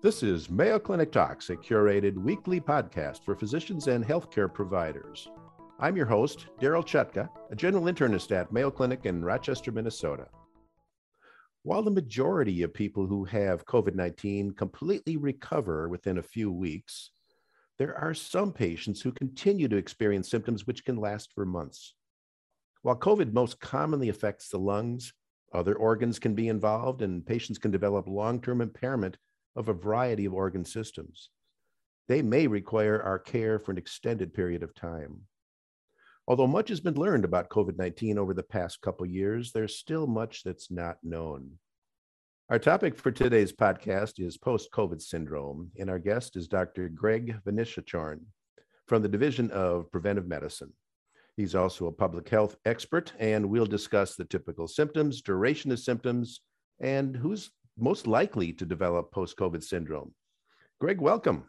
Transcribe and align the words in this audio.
This 0.00 0.22
is 0.22 0.48
Mayo 0.48 0.78
Clinic 0.78 1.12
Talks, 1.12 1.50
a 1.50 1.56
curated 1.56 2.14
weekly 2.16 2.60
podcast 2.60 3.24
for 3.24 3.34
physicians 3.34 3.88
and 3.88 4.04
healthcare 4.04 4.52
providers. 4.52 5.28
I'm 5.80 5.96
your 5.96 6.06
host, 6.06 6.46
Darryl 6.60 6.82
Chutka, 6.82 7.28
a 7.50 7.56
general 7.56 7.84
internist 7.84 8.32
at 8.32 8.50
Mayo 8.50 8.70
Clinic 8.70 9.06
in 9.06 9.24
Rochester, 9.24 9.70
Minnesota. 9.70 10.28
While 11.62 11.82
the 11.82 11.90
majority 11.90 12.62
of 12.62 12.72
people 12.72 13.06
who 13.06 13.24
have 13.24 13.66
COVID 13.66 13.94
19 13.94 14.52
completely 14.52 15.16
recover 15.16 15.88
within 15.88 16.18
a 16.18 16.22
few 16.22 16.50
weeks, 16.50 17.10
there 17.76 17.94
are 17.98 18.14
some 18.14 18.52
patients 18.52 19.02
who 19.02 19.12
continue 19.12 19.68
to 19.68 19.76
experience 19.76 20.30
symptoms 20.30 20.66
which 20.66 20.84
can 20.84 20.96
last 20.96 21.32
for 21.34 21.44
months. 21.44 21.94
While 22.88 22.96
COVID 22.96 23.34
most 23.34 23.60
commonly 23.60 24.08
affects 24.08 24.48
the 24.48 24.58
lungs, 24.58 25.12
other 25.52 25.74
organs 25.74 26.18
can 26.18 26.34
be 26.34 26.48
involved, 26.48 27.02
and 27.02 27.26
patients 27.26 27.58
can 27.58 27.70
develop 27.70 28.08
long 28.08 28.40
term 28.40 28.62
impairment 28.62 29.18
of 29.54 29.68
a 29.68 29.74
variety 29.74 30.24
of 30.24 30.32
organ 30.32 30.64
systems. 30.64 31.28
They 32.08 32.22
may 32.22 32.46
require 32.46 33.02
our 33.02 33.18
care 33.18 33.58
for 33.58 33.72
an 33.72 33.76
extended 33.76 34.32
period 34.32 34.62
of 34.62 34.74
time. 34.74 35.20
Although 36.26 36.46
much 36.46 36.70
has 36.70 36.80
been 36.80 36.94
learned 36.94 37.26
about 37.26 37.50
COVID 37.50 37.76
19 37.76 38.16
over 38.16 38.32
the 38.32 38.42
past 38.42 38.80
couple 38.80 39.04
years, 39.04 39.52
there's 39.52 39.76
still 39.76 40.06
much 40.06 40.42
that's 40.42 40.70
not 40.70 40.96
known. 41.02 41.58
Our 42.48 42.58
topic 42.58 42.96
for 42.96 43.10
today's 43.10 43.52
podcast 43.52 44.14
is 44.16 44.38
post 44.38 44.70
COVID 44.72 45.02
syndrome, 45.02 45.72
and 45.78 45.90
our 45.90 45.98
guest 45.98 46.36
is 46.36 46.48
Dr. 46.48 46.88
Greg 46.88 47.38
Vanichkachorn 47.44 48.20
from 48.86 49.02
the 49.02 49.10
Division 49.10 49.50
of 49.50 49.92
Preventive 49.92 50.26
Medicine. 50.26 50.72
He's 51.38 51.54
also 51.54 51.86
a 51.86 51.92
public 51.92 52.28
health 52.28 52.56
expert, 52.64 53.12
and 53.20 53.48
we'll 53.48 53.64
discuss 53.64 54.16
the 54.16 54.24
typical 54.24 54.66
symptoms, 54.66 55.22
duration 55.22 55.70
of 55.70 55.78
symptoms, 55.78 56.40
and 56.80 57.14
who's 57.14 57.52
most 57.78 58.08
likely 58.08 58.52
to 58.54 58.66
develop 58.66 59.12
post 59.12 59.36
COVID 59.36 59.62
syndrome. 59.62 60.12
Greg, 60.80 61.00
welcome. 61.00 61.44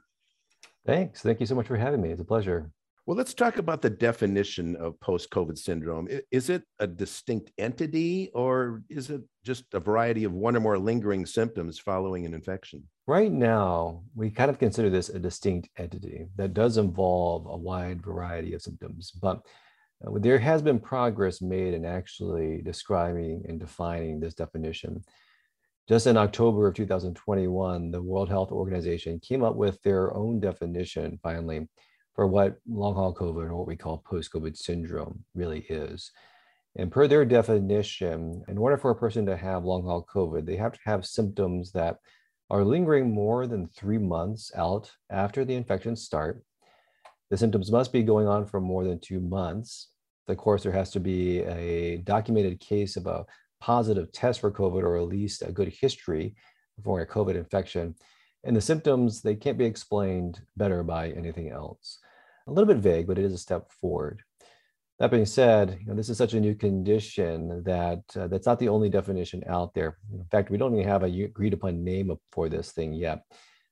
Thanks. 0.85 1.21
Thank 1.21 1.39
you 1.39 1.47
so 1.47 1.55
much 1.55 1.65
for 1.65 1.75
having 1.75 2.03
me. 2.03 2.11
It's 2.11 2.21
a 2.21 2.23
pleasure. 2.23 2.69
Well, 3.07 3.17
let's 3.17 3.33
talk 3.33 3.57
about 3.57 3.81
the 3.81 3.89
definition 3.89 4.75
of 4.75 4.99
post 4.99 5.31
COVID 5.31 5.57
syndrome. 5.57 6.07
Is 6.29 6.51
it 6.51 6.61
a 6.77 6.85
distinct 6.85 7.51
entity 7.57 8.29
or 8.35 8.83
is 8.89 9.09
it 9.09 9.23
just 9.43 9.73
a 9.73 9.79
variety 9.79 10.23
of 10.23 10.33
one 10.33 10.55
or 10.55 10.59
more 10.59 10.77
lingering 10.77 11.25
symptoms 11.25 11.79
following 11.79 12.27
an 12.27 12.35
infection? 12.35 12.83
Right 13.07 13.31
now, 13.31 14.03
we 14.13 14.29
kind 14.29 14.51
of 14.51 14.59
consider 14.59 14.91
this 14.91 15.09
a 15.09 15.17
distinct 15.17 15.67
entity 15.77 16.27
that 16.35 16.53
does 16.53 16.77
involve 16.77 17.47
a 17.47 17.57
wide 17.57 18.03
variety 18.03 18.53
of 18.53 18.61
symptoms. 18.61 19.09
But 19.19 19.41
uh, 20.05 20.11
there 20.19 20.39
has 20.39 20.61
been 20.61 20.79
progress 20.79 21.41
made 21.41 21.73
in 21.73 21.85
actually 21.85 22.61
describing 22.61 23.43
and 23.47 23.59
defining 23.59 24.19
this 24.19 24.33
definition. 24.33 25.03
Just 25.87 26.07
in 26.07 26.17
October 26.17 26.67
of 26.67 26.75
2021, 26.75 27.91
the 27.91 28.01
World 28.01 28.29
Health 28.29 28.51
Organization 28.51 29.19
came 29.19 29.43
up 29.43 29.55
with 29.55 29.81
their 29.81 30.13
own 30.13 30.39
definition 30.39 31.19
finally 31.23 31.67
for 32.15 32.27
what 32.27 32.57
long 32.67 32.93
haul 32.93 33.13
COVID 33.13 33.49
or 33.49 33.55
what 33.55 33.67
we 33.67 33.75
call 33.75 34.03
post 34.05 34.31
COVID 34.31 34.55
syndrome 34.55 35.23
really 35.33 35.61
is. 35.69 36.11
And 36.75 36.91
per 36.91 37.07
their 37.07 37.25
definition, 37.25 38.43
in 38.47 38.57
order 38.57 38.77
for 38.77 38.91
a 38.91 38.95
person 38.95 39.25
to 39.25 39.35
have 39.35 39.65
long 39.65 39.83
haul 39.83 40.05
COVID, 40.13 40.45
they 40.45 40.57
have 40.57 40.73
to 40.73 40.79
have 40.85 41.05
symptoms 41.05 41.71
that 41.71 41.97
are 42.49 42.63
lingering 42.63 43.11
more 43.11 43.47
than 43.47 43.67
three 43.67 43.97
months 43.97 44.51
out 44.55 44.91
after 45.09 45.45
the 45.45 45.55
infection 45.55 45.95
start. 45.95 46.43
The 47.29 47.37
symptoms 47.37 47.71
must 47.71 47.93
be 47.93 48.03
going 48.03 48.27
on 48.27 48.45
for 48.45 48.59
more 48.59 48.83
than 48.83 48.99
two 48.99 49.19
months. 49.19 49.89
Of 50.27 50.37
course, 50.37 50.63
there 50.63 50.71
has 50.71 50.91
to 50.91 50.99
be 50.99 51.39
a 51.41 51.97
documented 51.97 52.59
case 52.59 52.95
of 52.97 53.07
a 53.07 53.25
positive 53.59 54.11
test 54.11 54.39
for 54.39 54.51
COVID 54.51 54.83
or 54.83 54.97
at 54.97 55.07
least 55.07 55.41
a 55.41 55.51
good 55.51 55.69
history 55.69 56.35
for 56.83 57.01
a 57.01 57.07
COVID 57.07 57.35
infection. 57.35 57.95
And 58.43 58.55
the 58.55 58.61
symptoms, 58.61 59.21
they 59.21 59.35
can't 59.35 59.57
be 59.57 59.65
explained 59.65 60.39
better 60.55 60.83
by 60.83 61.09
anything 61.11 61.49
else. 61.49 61.99
A 62.47 62.51
little 62.51 62.73
bit 62.73 62.81
vague, 62.81 63.07
but 63.07 63.17
it 63.19 63.25
is 63.25 63.33
a 63.33 63.37
step 63.37 63.71
forward. 63.71 64.23
That 64.99 65.11
being 65.11 65.25
said, 65.25 65.77
you 65.79 65.87
know, 65.87 65.95
this 65.95 66.09
is 66.09 66.17
such 66.17 66.33
a 66.33 66.39
new 66.39 66.55
condition 66.55 67.63
that 67.63 68.03
uh, 68.17 68.27
that's 68.27 68.45
not 68.45 68.59
the 68.59 68.69
only 68.69 68.89
definition 68.89 69.43
out 69.47 69.73
there. 69.73 69.97
In 70.13 70.25
fact, 70.25 70.49
we 70.49 70.57
don't 70.57 70.73
even 70.73 70.87
have 70.87 71.03
a 71.03 71.23
agreed 71.23 71.53
upon 71.53 71.83
name 71.83 72.15
for 72.31 72.49
this 72.49 72.71
thing 72.71 72.93
yet. 72.93 73.23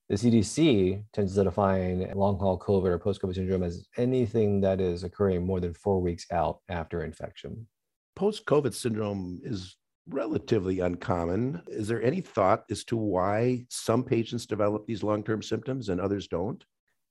The 0.09 0.15
CDC 0.15 1.03
tends 1.11 1.35
to 1.35 1.43
define 1.43 2.09
long 2.15 2.39
haul 2.39 2.57
COVID 2.57 2.85
or 2.85 2.99
post 2.99 3.21
COVID 3.21 3.35
syndrome 3.35 3.63
as 3.63 3.87
anything 3.97 4.61
that 4.61 4.79
is 4.79 5.03
occurring 5.03 5.45
more 5.45 5.59
than 5.59 5.73
four 5.73 5.99
weeks 5.99 6.25
out 6.31 6.59
after 6.69 7.03
infection. 7.03 7.67
Post 8.15 8.45
COVID 8.45 8.73
syndrome 8.73 9.41
is 9.43 9.75
relatively 10.07 10.79
uncommon. 10.79 11.61
Is 11.67 11.89
there 11.89 12.01
any 12.01 12.21
thought 12.21 12.63
as 12.71 12.85
to 12.85 12.95
why 12.95 13.65
some 13.69 14.01
patients 14.01 14.45
develop 14.45 14.87
these 14.87 15.03
long 15.03 15.23
term 15.23 15.41
symptoms 15.41 15.89
and 15.89 15.99
others 15.99 16.27
don't? 16.29 16.63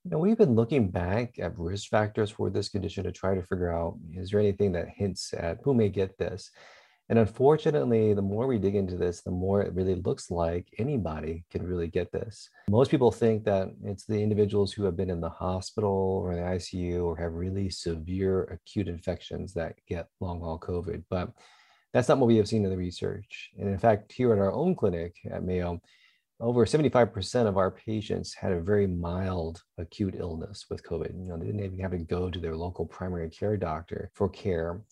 You 0.04 0.12
know, 0.12 0.18
we've 0.18 0.38
been 0.38 0.54
looking 0.54 0.88
back 0.88 1.38
at 1.38 1.58
risk 1.58 1.90
factors 1.90 2.30
for 2.30 2.48
this 2.48 2.70
condition 2.70 3.04
to 3.04 3.12
try 3.12 3.34
to 3.34 3.42
figure 3.42 3.72
out 3.72 3.98
is 4.14 4.30
there 4.30 4.40
anything 4.40 4.72
that 4.72 4.88
hints 4.88 5.34
at 5.34 5.58
who 5.62 5.74
may 5.74 5.90
get 5.90 6.16
this? 6.16 6.50
And 7.08 7.18
unfortunately, 7.20 8.14
the 8.14 8.22
more 8.22 8.46
we 8.46 8.58
dig 8.58 8.74
into 8.74 8.96
this, 8.96 9.20
the 9.20 9.30
more 9.30 9.62
it 9.62 9.74
really 9.74 9.94
looks 9.94 10.30
like 10.30 10.66
anybody 10.78 11.44
can 11.50 11.64
really 11.64 11.86
get 11.86 12.10
this. 12.10 12.48
Most 12.68 12.90
people 12.90 13.12
think 13.12 13.44
that 13.44 13.68
it's 13.84 14.06
the 14.06 14.20
individuals 14.20 14.72
who 14.72 14.84
have 14.84 14.96
been 14.96 15.10
in 15.10 15.20
the 15.20 15.28
hospital 15.28 16.20
or 16.22 16.32
in 16.32 16.38
the 16.38 16.44
ICU 16.44 17.04
or 17.04 17.16
have 17.16 17.32
really 17.32 17.70
severe 17.70 18.44
acute 18.44 18.88
infections 18.88 19.54
that 19.54 19.76
get 19.86 20.08
long 20.20 20.40
haul 20.40 20.58
COVID. 20.58 21.04
But 21.08 21.32
that's 21.92 22.08
not 22.08 22.18
what 22.18 22.26
we 22.26 22.36
have 22.36 22.48
seen 22.48 22.64
in 22.64 22.70
the 22.70 22.76
research. 22.76 23.50
And 23.58 23.68
in 23.68 23.78
fact, 23.78 24.12
here 24.12 24.32
at 24.32 24.38
our 24.38 24.52
own 24.52 24.74
clinic 24.74 25.14
at 25.30 25.44
Mayo, 25.44 25.80
over 26.40 26.66
75% 26.66 27.46
of 27.46 27.56
our 27.56 27.70
patients 27.70 28.34
had 28.34 28.52
a 28.52 28.60
very 28.60 28.86
mild 28.86 29.62
acute 29.78 30.16
illness 30.18 30.66
with 30.68 30.82
COVID. 30.82 31.12
You 31.18 31.30
know, 31.30 31.38
they 31.38 31.46
didn't 31.46 31.64
even 31.64 31.78
have 31.78 31.92
to 31.92 31.98
go 31.98 32.28
to 32.28 32.38
their 32.38 32.56
local 32.56 32.84
primary 32.84 33.30
care 33.30 33.56
doctor 33.56 34.10
for 34.12 34.28
care. 34.28 34.82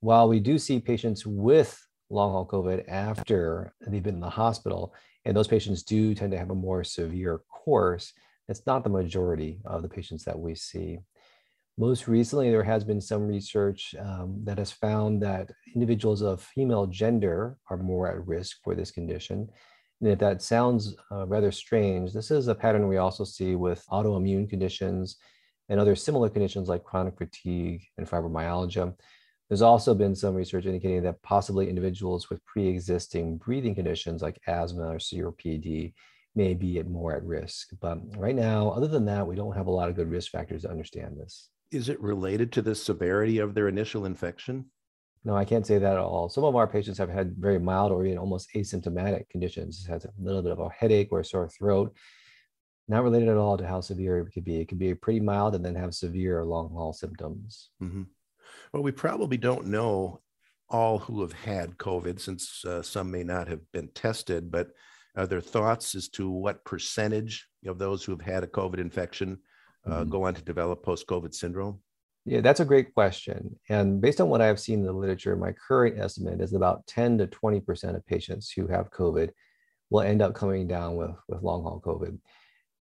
While 0.00 0.28
we 0.28 0.40
do 0.40 0.58
see 0.58 0.78
patients 0.80 1.26
with 1.26 1.78
long 2.10 2.32
haul 2.32 2.46
COVID 2.46 2.88
after 2.88 3.72
they've 3.86 4.02
been 4.02 4.14
in 4.16 4.20
the 4.20 4.30
hospital, 4.30 4.94
and 5.24 5.36
those 5.36 5.48
patients 5.48 5.82
do 5.82 6.14
tend 6.14 6.32
to 6.32 6.38
have 6.38 6.50
a 6.50 6.54
more 6.54 6.84
severe 6.84 7.40
course, 7.50 8.12
it's 8.48 8.66
not 8.66 8.84
the 8.84 8.90
majority 8.90 9.60
of 9.64 9.82
the 9.82 9.88
patients 9.88 10.24
that 10.24 10.38
we 10.38 10.54
see. 10.54 10.98
Most 11.76 12.08
recently, 12.08 12.50
there 12.50 12.64
has 12.64 12.82
been 12.82 13.00
some 13.00 13.26
research 13.26 13.94
um, 14.00 14.40
that 14.44 14.58
has 14.58 14.72
found 14.72 15.22
that 15.22 15.50
individuals 15.74 16.22
of 16.22 16.42
female 16.42 16.86
gender 16.86 17.56
are 17.70 17.76
more 17.76 18.08
at 18.08 18.26
risk 18.26 18.58
for 18.64 18.74
this 18.74 18.90
condition. 18.90 19.48
And 20.00 20.10
if 20.10 20.18
that 20.20 20.42
sounds 20.42 20.96
uh, 21.12 21.26
rather 21.26 21.52
strange, 21.52 22.12
this 22.12 22.30
is 22.30 22.48
a 22.48 22.54
pattern 22.54 22.88
we 22.88 22.96
also 22.96 23.24
see 23.24 23.54
with 23.54 23.84
autoimmune 23.90 24.48
conditions 24.48 25.16
and 25.68 25.78
other 25.78 25.94
similar 25.94 26.28
conditions 26.28 26.68
like 26.68 26.84
chronic 26.84 27.18
fatigue 27.18 27.82
and 27.96 28.08
fibromyalgia. 28.08 28.94
There's 29.48 29.62
also 29.62 29.94
been 29.94 30.14
some 30.14 30.34
research 30.34 30.66
indicating 30.66 31.02
that 31.04 31.22
possibly 31.22 31.68
individuals 31.68 32.28
with 32.28 32.44
pre 32.44 32.68
existing 32.68 33.38
breathing 33.38 33.74
conditions 33.74 34.22
like 34.22 34.40
asthma 34.46 34.88
or 34.88 34.98
COPD 34.98 35.94
may 36.34 36.54
be 36.54 36.82
more 36.82 37.14
at 37.14 37.24
risk. 37.24 37.68
But 37.80 37.98
right 38.16 38.34
now, 38.34 38.70
other 38.70 38.88
than 38.88 39.06
that, 39.06 39.26
we 39.26 39.36
don't 39.36 39.56
have 39.56 39.66
a 39.66 39.72
lot 39.72 39.88
of 39.88 39.96
good 39.96 40.10
risk 40.10 40.30
factors 40.30 40.62
to 40.62 40.70
understand 40.70 41.18
this. 41.18 41.48
Is 41.70 41.88
it 41.88 42.00
related 42.00 42.52
to 42.52 42.62
the 42.62 42.74
severity 42.74 43.38
of 43.38 43.54
their 43.54 43.68
initial 43.68 44.04
infection? 44.04 44.66
No, 45.24 45.36
I 45.36 45.44
can't 45.44 45.66
say 45.66 45.78
that 45.78 45.92
at 45.92 45.98
all. 45.98 46.28
Some 46.28 46.44
of 46.44 46.54
our 46.54 46.66
patients 46.66 46.98
have 46.98 47.10
had 47.10 47.34
very 47.36 47.58
mild 47.58 47.90
or 47.90 48.06
even 48.06 48.18
almost 48.18 48.50
asymptomatic 48.54 49.28
conditions. 49.30 49.84
It 49.86 49.90
has 49.90 50.04
a 50.04 50.12
little 50.18 50.42
bit 50.42 50.52
of 50.52 50.60
a 50.60 50.70
headache 50.70 51.08
or 51.10 51.20
a 51.20 51.24
sore 51.24 51.48
throat. 51.48 51.94
Not 52.86 53.02
related 53.02 53.28
at 53.28 53.36
all 53.36 53.58
to 53.58 53.66
how 53.66 53.80
severe 53.80 54.18
it 54.20 54.32
could 54.32 54.44
be. 54.44 54.60
It 54.60 54.68
could 54.68 54.78
be 54.78 54.94
pretty 54.94 55.20
mild 55.20 55.54
and 55.54 55.64
then 55.64 55.74
have 55.74 55.94
severe 55.94 56.44
long 56.44 56.70
haul 56.70 56.92
symptoms. 56.92 57.70
Mm-hmm. 57.82 58.04
Well, 58.72 58.82
we 58.82 58.92
probably 58.92 59.36
don't 59.36 59.66
know 59.66 60.20
all 60.68 60.98
who 60.98 61.22
have 61.22 61.32
had 61.32 61.78
COVID 61.78 62.20
since 62.20 62.64
uh, 62.64 62.82
some 62.82 63.10
may 63.10 63.24
not 63.24 63.48
have 63.48 63.60
been 63.72 63.88
tested, 63.88 64.50
but 64.50 64.68
are 65.16 65.26
there 65.26 65.40
thoughts 65.40 65.94
as 65.94 66.08
to 66.10 66.30
what 66.30 66.64
percentage 66.64 67.48
of 67.66 67.78
those 67.78 68.04
who 68.04 68.12
have 68.12 68.20
had 68.20 68.44
a 68.44 68.48
COVID 68.48 68.78
infection 68.78 69.38
uh, 69.86 70.00
mm-hmm. 70.00 70.10
go 70.10 70.24
on 70.24 70.34
to 70.34 70.42
develop 70.42 70.82
post 70.82 71.06
COVID 71.06 71.34
syndrome? 71.34 71.80
Yeah, 72.24 72.42
that's 72.42 72.60
a 72.60 72.64
great 72.64 72.92
question. 72.94 73.58
And 73.70 74.02
based 74.02 74.20
on 74.20 74.28
what 74.28 74.42
I've 74.42 74.60
seen 74.60 74.80
in 74.80 74.84
the 74.84 74.92
literature, 74.92 75.34
my 75.34 75.52
current 75.52 75.98
estimate 75.98 76.42
is 76.42 76.52
about 76.52 76.86
10 76.86 77.18
to 77.18 77.26
20% 77.26 77.96
of 77.96 78.06
patients 78.06 78.50
who 78.50 78.66
have 78.66 78.90
COVID 78.90 79.30
will 79.88 80.02
end 80.02 80.20
up 80.20 80.34
coming 80.34 80.68
down 80.68 80.96
with, 80.96 81.12
with 81.26 81.42
long 81.42 81.62
haul 81.62 81.80
COVID. 81.80 82.18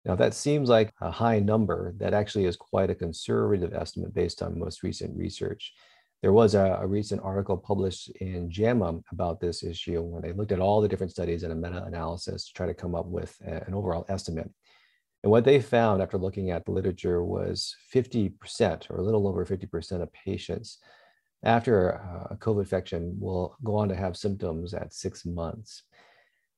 Now, 0.07 0.15
that 0.15 0.33
seems 0.33 0.69
like 0.69 0.93
a 1.01 1.11
high 1.11 1.39
number. 1.39 1.93
That 1.97 2.13
actually 2.13 2.45
is 2.45 2.55
quite 2.55 2.89
a 2.89 2.95
conservative 2.95 3.73
estimate 3.73 4.13
based 4.13 4.41
on 4.41 4.57
most 4.57 4.81
recent 4.81 5.15
research. 5.17 5.73
There 6.21 6.31
was 6.31 6.55
a, 6.55 6.79
a 6.81 6.87
recent 6.87 7.21
article 7.23 7.57
published 7.57 8.09
in 8.21 8.49
JAMA 8.49 9.01
about 9.11 9.41
this 9.41 9.63
issue 9.63 10.01
when 10.01 10.21
they 10.21 10.31
looked 10.31 10.53
at 10.53 10.61
all 10.61 10.79
the 10.79 10.87
different 10.87 11.11
studies 11.11 11.43
and 11.43 11.51
a 11.51 11.55
meta 11.55 11.83
analysis 11.83 12.47
to 12.47 12.53
try 12.53 12.65
to 12.65 12.73
come 12.73 12.95
up 12.95 13.05
with 13.05 13.35
a, 13.45 13.65
an 13.67 13.73
overall 13.73 14.05
estimate. 14.07 14.49
And 15.23 15.31
what 15.31 15.43
they 15.43 15.59
found 15.59 16.01
after 16.01 16.17
looking 16.17 16.51
at 16.51 16.63
the 16.63 16.71
literature 16.71 17.21
was 17.21 17.75
50% 17.93 18.89
or 18.89 18.97
a 18.99 19.03
little 19.03 19.27
over 19.27 19.45
50% 19.45 20.01
of 20.01 20.13
patients 20.13 20.77
after 21.43 21.89
a 22.31 22.37
COVID 22.39 22.61
infection 22.61 23.17
will 23.19 23.57
go 23.63 23.75
on 23.75 23.89
to 23.89 23.95
have 23.95 24.15
symptoms 24.15 24.73
at 24.73 24.93
six 24.93 25.25
months. 25.25 25.83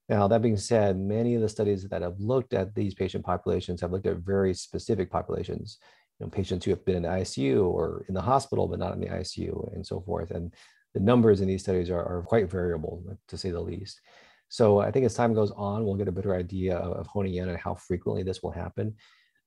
Now, 0.10 0.28
that 0.28 0.42
being 0.42 0.58
said, 0.58 1.00
many 1.00 1.36
of 1.36 1.42
the 1.42 1.50
studies 1.50 1.84
that 1.84 2.02
have 2.02 2.20
looked 2.20 2.54
at 2.56 2.74
these 2.74 2.96
patient 2.96 3.24
populations 3.24 3.80
have 3.82 3.92
looked 3.92 4.08
at 4.08 4.18
very 4.18 4.56
specific 4.56 5.12
populations, 5.12 5.78
you 6.20 6.26
know, 6.26 6.32
patients 6.32 6.66
who 6.66 6.72
have 6.72 6.84
been 6.84 6.96
in 6.96 7.04
the 7.04 7.10
ICU 7.10 7.64
or 7.64 8.06
in 8.08 8.16
the 8.16 8.22
hospital, 8.22 8.68
but 8.68 8.80
not 8.80 8.94
in 8.94 9.02
the 9.02 9.08
ICU 9.08 9.74
and 9.76 9.86
so 9.86 10.02
forth. 10.02 10.32
And 10.32 10.52
the 10.96 11.00
numbers 11.00 11.42
in 11.42 11.48
these 11.48 11.62
studies 11.62 11.92
are, 11.92 12.04
are 12.04 12.24
quite 12.24 12.50
variable, 12.50 13.04
to 13.28 13.38
say 13.38 13.52
the 13.52 13.62
least. 13.62 14.02
So 14.50 14.80
I 14.80 14.90
think 14.90 15.06
as 15.06 15.14
time 15.14 15.36
goes 15.36 15.52
on, 15.52 15.86
we'll 15.86 15.94
get 15.94 16.08
a 16.08 16.12
better 16.12 16.36
idea 16.36 16.76
of, 16.76 16.94
of 16.94 17.08
honing 17.08 17.36
in 17.36 17.48
on 17.48 17.56
how 17.56 17.76
frequently 17.76 18.24
this 18.24 18.42
will 18.42 18.52
happen. 18.52 18.96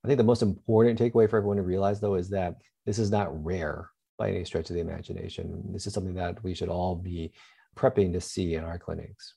I 0.04 0.06
think 0.06 0.18
the 0.18 0.24
most 0.24 0.42
important 0.42 0.98
takeaway 0.98 1.28
for 1.28 1.38
everyone 1.38 1.56
to 1.56 1.64
realize, 1.64 2.00
though, 2.00 2.14
is 2.14 2.30
that 2.30 2.54
this 2.86 3.00
is 3.00 3.10
not 3.10 3.44
rare 3.44 3.90
by 4.16 4.30
any 4.30 4.44
stretch 4.44 4.70
of 4.70 4.74
the 4.74 4.80
imagination. 4.80 5.60
This 5.72 5.88
is 5.88 5.92
something 5.92 6.14
that 6.14 6.42
we 6.44 6.54
should 6.54 6.68
all 6.68 6.94
be 6.94 7.32
prepping 7.76 8.12
to 8.12 8.20
see 8.20 8.54
in 8.54 8.62
our 8.62 8.78
clinics. 8.78 9.34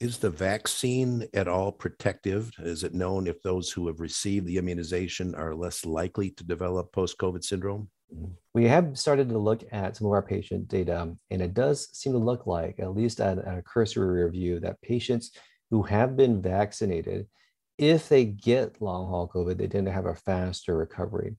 Is 0.00 0.16
the 0.16 0.30
vaccine 0.30 1.28
at 1.34 1.46
all 1.46 1.70
protective? 1.70 2.50
Is 2.58 2.84
it 2.84 2.94
known 2.94 3.26
if 3.26 3.42
those 3.42 3.70
who 3.70 3.86
have 3.86 4.00
received 4.00 4.46
the 4.46 4.56
immunization 4.56 5.34
are 5.34 5.54
less 5.54 5.84
likely 5.84 6.30
to 6.30 6.44
develop 6.44 6.90
post 6.90 7.18
COVID 7.18 7.44
syndrome? 7.44 7.90
Mm-hmm. 8.14 8.32
We 8.54 8.66
have 8.66 8.98
started 8.98 9.28
to 9.28 9.38
look 9.38 9.62
at 9.72 9.96
some 9.96 10.06
of 10.06 10.12
our 10.14 10.22
patient 10.22 10.68
data, 10.68 11.14
and 11.30 11.42
it 11.42 11.52
does 11.52 11.90
seem 11.92 12.12
to 12.12 12.18
look 12.18 12.46
like, 12.46 12.80
at 12.80 12.94
least 12.94 13.20
at, 13.20 13.38
at 13.38 13.58
a 13.58 13.62
cursory 13.62 14.24
review, 14.24 14.58
that 14.60 14.80
patients 14.80 15.32
who 15.70 15.82
have 15.82 16.16
been 16.16 16.40
vaccinated, 16.40 17.28
if 17.76 18.08
they 18.08 18.24
get 18.24 18.80
long 18.80 19.06
haul 19.06 19.28
COVID, 19.28 19.58
they 19.58 19.68
tend 19.68 19.86
to 19.86 19.92
have 19.92 20.06
a 20.06 20.14
faster 20.14 20.78
recovery. 20.78 21.36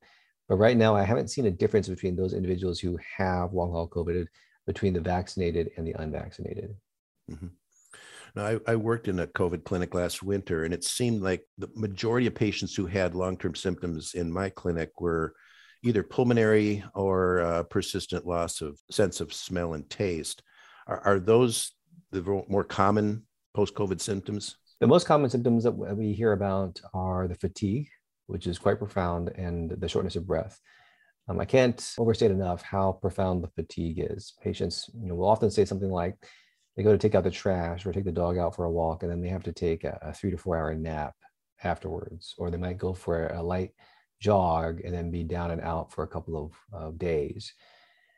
But 0.48 0.58
right 0.58 0.78
now, 0.78 0.96
I 0.96 1.04
haven't 1.04 1.30
seen 1.30 1.48
a 1.48 1.52
difference 1.52 1.90
between 1.90 2.16
those 2.16 2.34
individuals 2.34 2.80
who 2.80 3.00
have 3.18 3.54
long 3.54 3.72
haul 3.72 3.90
COVID 3.90 4.28
between 4.68 4.94
the 4.94 5.02
vaccinated 5.02 5.72
and 5.78 5.88
the 5.88 5.94
unvaccinated. 5.94 6.76
Mm-hmm. 7.32 7.48
Now, 8.36 8.46
I, 8.46 8.60
I, 8.68 8.76
worked 8.76 9.08
in 9.08 9.20
a 9.20 9.28
COVID 9.28 9.64
clinic 9.66 9.94
last 9.94 10.24
winter, 10.24 10.64
and 10.64 10.74
it 10.74 10.84
seemed 10.84 11.22
like 11.22 11.44
the 11.58 11.70
majority 11.76 12.28
of 12.28 12.36
patients 12.36 12.76
who 12.76 12.86
had 12.86 13.14
long 13.14 13.38
term 13.38 13.56
symptoms 13.56 14.14
in 14.14 14.32
my 14.32 14.50
clinic 14.50 15.02
were 15.02 15.34
either 15.84 16.04
pulmonary 16.04 16.84
or 16.94 17.42
uh, 17.42 17.64
persistent 17.64 18.26
loss 18.26 18.62
of 18.62 18.80
sense 18.90 19.20
of 19.20 19.34
smell 19.34 19.74
and 19.74 19.90
taste. 19.90 20.44
Are, 20.88 21.02
are 21.02 21.20
those 21.20 21.74
the 22.12 22.22
more 22.48 22.64
common 22.64 23.24
post 23.54 23.76
COVID 23.76 24.00
symptoms? 24.00 24.58
The 24.80 24.88
most 24.88 25.06
common 25.06 25.30
symptoms 25.30 25.64
that 25.64 25.72
we 25.72 26.14
hear 26.14 26.32
about 26.32 26.80
are 26.94 27.28
the 27.28 27.36
fatigue, 27.36 27.90
which 28.28 28.48
is 28.48 28.58
quite 28.58 28.80
profound, 28.80 29.30
and 29.36 29.72
the 29.72 29.88
shortness 29.88 30.16
of 30.16 30.26
breath. 30.26 30.60
Um, 31.28 31.40
I 31.40 31.46
can't 31.46 31.94
overstate 32.00 32.32
enough 32.32 32.62
how 32.62 32.94
profound 32.94 33.44
the 33.44 33.50
fatigue 33.50 34.04
is. 34.10 34.34
Patients, 34.42 34.90
you 34.94 35.08
know, 35.08 35.16
will 35.16 35.30
often 35.30 35.52
say 35.52 35.66
something 35.66 35.90
like, 35.90 36.16
they 36.76 36.84
go 36.84 36.92
to 36.92 36.98
take 36.98 37.16
out 37.16 37.24
the 37.24 37.32
trash 37.32 37.86
or 37.86 37.92
take 37.92 38.06
the 38.06 38.12
dog 38.12 38.38
out 38.38 38.56
for 38.56 38.66
a 38.66 38.72
walk, 38.72 39.04
and 39.04 39.12
then 39.12 39.22
they 39.22 39.30
have 39.30 39.44
to 39.44 39.52
take 39.52 39.84
a, 39.84 39.98
a 40.02 40.14
three 40.14 40.32
to 40.32 40.38
four 40.38 40.58
hour 40.58 40.74
nap 40.74 41.16
afterwards, 41.64 42.34
or 42.38 42.50
they 42.50 42.58
might 42.58 42.78
go 42.78 42.94
for 42.94 43.28
a 43.28 43.42
light 43.42 43.72
jog 44.20 44.82
and 44.82 44.94
then 44.94 45.12
be 45.12 45.24
down 45.24 45.52
and 45.52 45.62
out 45.62 45.92
for 45.92 46.04
a 46.04 46.08
couple 46.08 46.52
of 46.74 46.98
days. 46.98 47.54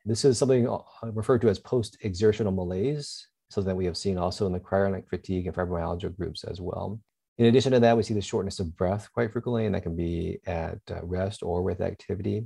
This 0.05 0.25
is 0.25 0.37
something 0.37 0.67
uh, 0.67 0.79
referred 1.03 1.41
to 1.41 1.49
as 1.49 1.59
post 1.59 1.97
exertional 2.01 2.51
malaise, 2.51 3.27
something 3.49 3.69
that 3.69 3.75
we 3.75 3.85
have 3.85 3.97
seen 3.97 4.17
also 4.17 4.45
in 4.45 4.51
the 4.51 4.59
chronic 4.59 5.09
fatigue 5.09 5.47
and 5.47 5.55
fibromyalgia 5.55 6.15
groups 6.15 6.43
as 6.43 6.59
well. 6.59 6.99
In 7.37 7.45
addition 7.45 7.71
to 7.71 7.79
that, 7.79 7.97
we 7.97 8.03
see 8.03 8.13
the 8.13 8.21
shortness 8.21 8.59
of 8.59 8.75
breath 8.75 9.09
quite 9.13 9.31
frequently, 9.31 9.65
and 9.65 9.73
that 9.73 9.83
can 9.83 9.95
be 9.95 10.39
at 10.45 10.79
uh, 10.91 10.99
rest 11.03 11.41
or 11.41 11.63
with 11.63 11.81
activity. 11.81 12.45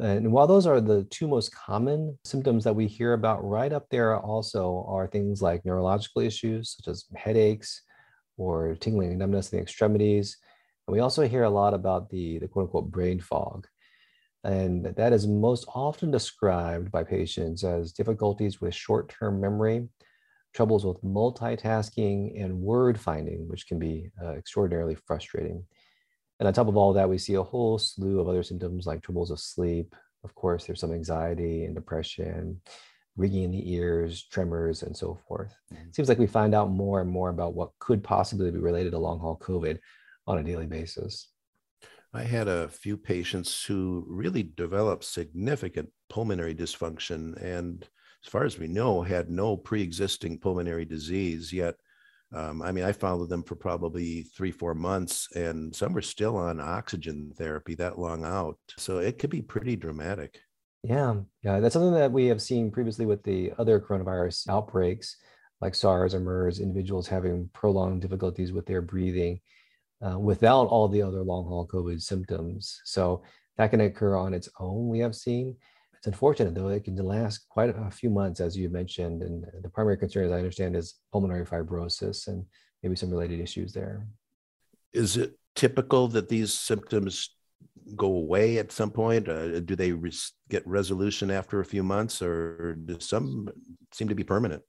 And 0.00 0.32
while 0.32 0.46
those 0.46 0.66
are 0.66 0.80
the 0.80 1.04
two 1.04 1.28
most 1.28 1.54
common 1.54 2.18
symptoms 2.24 2.64
that 2.64 2.74
we 2.74 2.86
hear 2.86 3.12
about, 3.12 3.44
right 3.44 3.72
up 3.72 3.86
there 3.90 4.18
also 4.18 4.86
are 4.88 5.06
things 5.06 5.42
like 5.42 5.64
neurological 5.64 6.22
issues 6.22 6.76
such 6.76 6.88
as 6.88 7.04
headaches 7.14 7.82
or 8.38 8.74
tingling 8.76 9.18
numbness 9.18 9.52
in 9.52 9.58
the 9.58 9.62
extremities. 9.62 10.38
And 10.86 10.94
we 10.94 11.00
also 11.00 11.28
hear 11.28 11.44
a 11.44 11.50
lot 11.50 11.74
about 11.74 12.08
the, 12.08 12.38
the 12.38 12.48
quote 12.48 12.64
unquote 12.64 12.90
brain 12.90 13.20
fog. 13.20 13.66
And 14.44 14.84
that 14.84 15.12
is 15.12 15.26
most 15.26 15.66
often 15.74 16.10
described 16.10 16.90
by 16.90 17.04
patients 17.04 17.62
as 17.62 17.92
difficulties 17.92 18.60
with 18.60 18.74
short 18.74 19.08
term 19.08 19.40
memory, 19.40 19.88
troubles 20.54 20.84
with 20.84 21.02
multitasking, 21.02 22.42
and 22.42 22.60
word 22.60 22.98
finding, 22.98 23.46
which 23.46 23.68
can 23.68 23.78
be 23.78 24.10
uh, 24.20 24.32
extraordinarily 24.32 24.96
frustrating. 25.06 25.64
And 26.42 26.48
on 26.48 26.54
top 26.54 26.66
of 26.66 26.76
all 26.76 26.92
that, 26.94 27.08
we 27.08 27.18
see 27.18 27.34
a 27.34 27.42
whole 27.44 27.78
slew 27.78 28.18
of 28.18 28.28
other 28.28 28.42
symptoms 28.42 28.84
like 28.84 29.00
troubles 29.00 29.30
of 29.30 29.38
sleep. 29.38 29.94
Of 30.24 30.34
course, 30.34 30.66
there's 30.66 30.80
some 30.80 30.92
anxiety 30.92 31.64
and 31.64 31.72
depression, 31.72 32.60
ringing 33.14 33.44
in 33.44 33.52
the 33.52 33.72
ears, 33.72 34.24
tremors, 34.24 34.82
and 34.82 34.96
so 34.96 35.20
forth. 35.28 35.54
Mm-hmm. 35.72 35.90
It 35.90 35.94
seems 35.94 36.08
like 36.08 36.18
we 36.18 36.26
find 36.26 36.52
out 36.52 36.68
more 36.68 37.00
and 37.00 37.08
more 37.08 37.30
about 37.30 37.54
what 37.54 37.70
could 37.78 38.02
possibly 38.02 38.50
be 38.50 38.58
related 38.58 38.90
to 38.90 38.98
long 38.98 39.20
haul 39.20 39.38
COVID 39.38 39.78
on 40.26 40.38
a 40.38 40.42
daily 40.42 40.66
basis. 40.66 41.28
I 42.12 42.24
had 42.24 42.48
a 42.48 42.66
few 42.66 42.96
patients 42.96 43.64
who 43.64 44.04
really 44.08 44.42
developed 44.42 45.04
significant 45.04 45.90
pulmonary 46.10 46.56
dysfunction 46.56 47.40
and, 47.40 47.88
as 48.24 48.28
far 48.28 48.42
as 48.42 48.58
we 48.58 48.66
know, 48.66 49.02
had 49.02 49.30
no 49.30 49.56
pre 49.56 49.80
existing 49.80 50.40
pulmonary 50.40 50.86
disease, 50.86 51.52
yet 51.52 51.76
um, 52.34 52.62
I 52.62 52.72
mean, 52.72 52.84
I 52.84 52.92
followed 52.92 53.28
them 53.28 53.42
for 53.42 53.56
probably 53.56 54.22
three, 54.22 54.50
four 54.50 54.74
months, 54.74 55.28
and 55.34 55.74
some 55.74 55.92
were 55.92 56.02
still 56.02 56.36
on 56.36 56.60
oxygen 56.60 57.32
therapy 57.36 57.74
that 57.76 57.98
long 57.98 58.24
out. 58.24 58.58
So 58.78 58.98
it 58.98 59.18
could 59.18 59.30
be 59.30 59.42
pretty 59.42 59.76
dramatic. 59.76 60.40
Yeah, 60.82 61.16
yeah, 61.42 61.60
that's 61.60 61.74
something 61.74 61.94
that 61.94 62.10
we 62.10 62.26
have 62.26 62.42
seen 62.42 62.70
previously 62.70 63.06
with 63.06 63.22
the 63.22 63.52
other 63.58 63.78
coronavirus 63.78 64.48
outbreaks, 64.48 65.16
like 65.60 65.74
SARS 65.74 66.14
or 66.14 66.20
MERS. 66.20 66.58
Individuals 66.58 67.06
having 67.06 67.50
prolonged 67.52 68.02
difficulties 68.02 68.52
with 68.52 68.66
their 68.66 68.82
breathing 68.82 69.40
uh, 70.04 70.18
without 70.18 70.66
all 70.66 70.88
the 70.88 71.02
other 71.02 71.22
long 71.22 71.44
haul 71.46 71.68
COVID 71.68 72.02
symptoms. 72.02 72.80
So 72.84 73.22
that 73.58 73.70
can 73.70 73.80
occur 73.80 74.16
on 74.16 74.34
its 74.34 74.48
own. 74.58 74.88
We 74.88 75.00
have 75.00 75.14
seen. 75.14 75.56
It's 76.02 76.08
unfortunate 76.08 76.56
though; 76.56 76.66
it 76.66 76.82
can 76.82 76.96
last 76.96 77.48
quite 77.48 77.70
a 77.70 77.88
few 77.88 78.10
months, 78.10 78.40
as 78.40 78.56
you 78.56 78.68
mentioned. 78.68 79.22
And 79.22 79.46
the 79.62 79.68
primary 79.68 79.96
concern, 79.96 80.26
as 80.26 80.32
I 80.32 80.38
understand, 80.38 80.74
is 80.74 80.96
pulmonary 81.12 81.46
fibrosis 81.46 82.26
and 82.26 82.44
maybe 82.82 82.96
some 82.96 83.08
related 83.08 83.38
issues 83.38 83.72
there. 83.72 84.08
Is 84.92 85.16
it 85.16 85.38
typical 85.54 86.08
that 86.08 86.28
these 86.28 86.52
symptoms 86.52 87.36
go 87.94 88.06
away 88.06 88.58
at 88.58 88.72
some 88.72 88.90
point? 88.90 89.28
Uh, 89.28 89.60
do 89.60 89.76
they 89.76 89.94
get 90.50 90.66
resolution 90.66 91.30
after 91.30 91.60
a 91.60 91.64
few 91.64 91.84
months, 91.84 92.20
or 92.20 92.74
do 92.84 92.98
some 92.98 93.48
seem 93.92 94.08
to 94.08 94.16
be 94.16 94.24
permanent? 94.24 94.64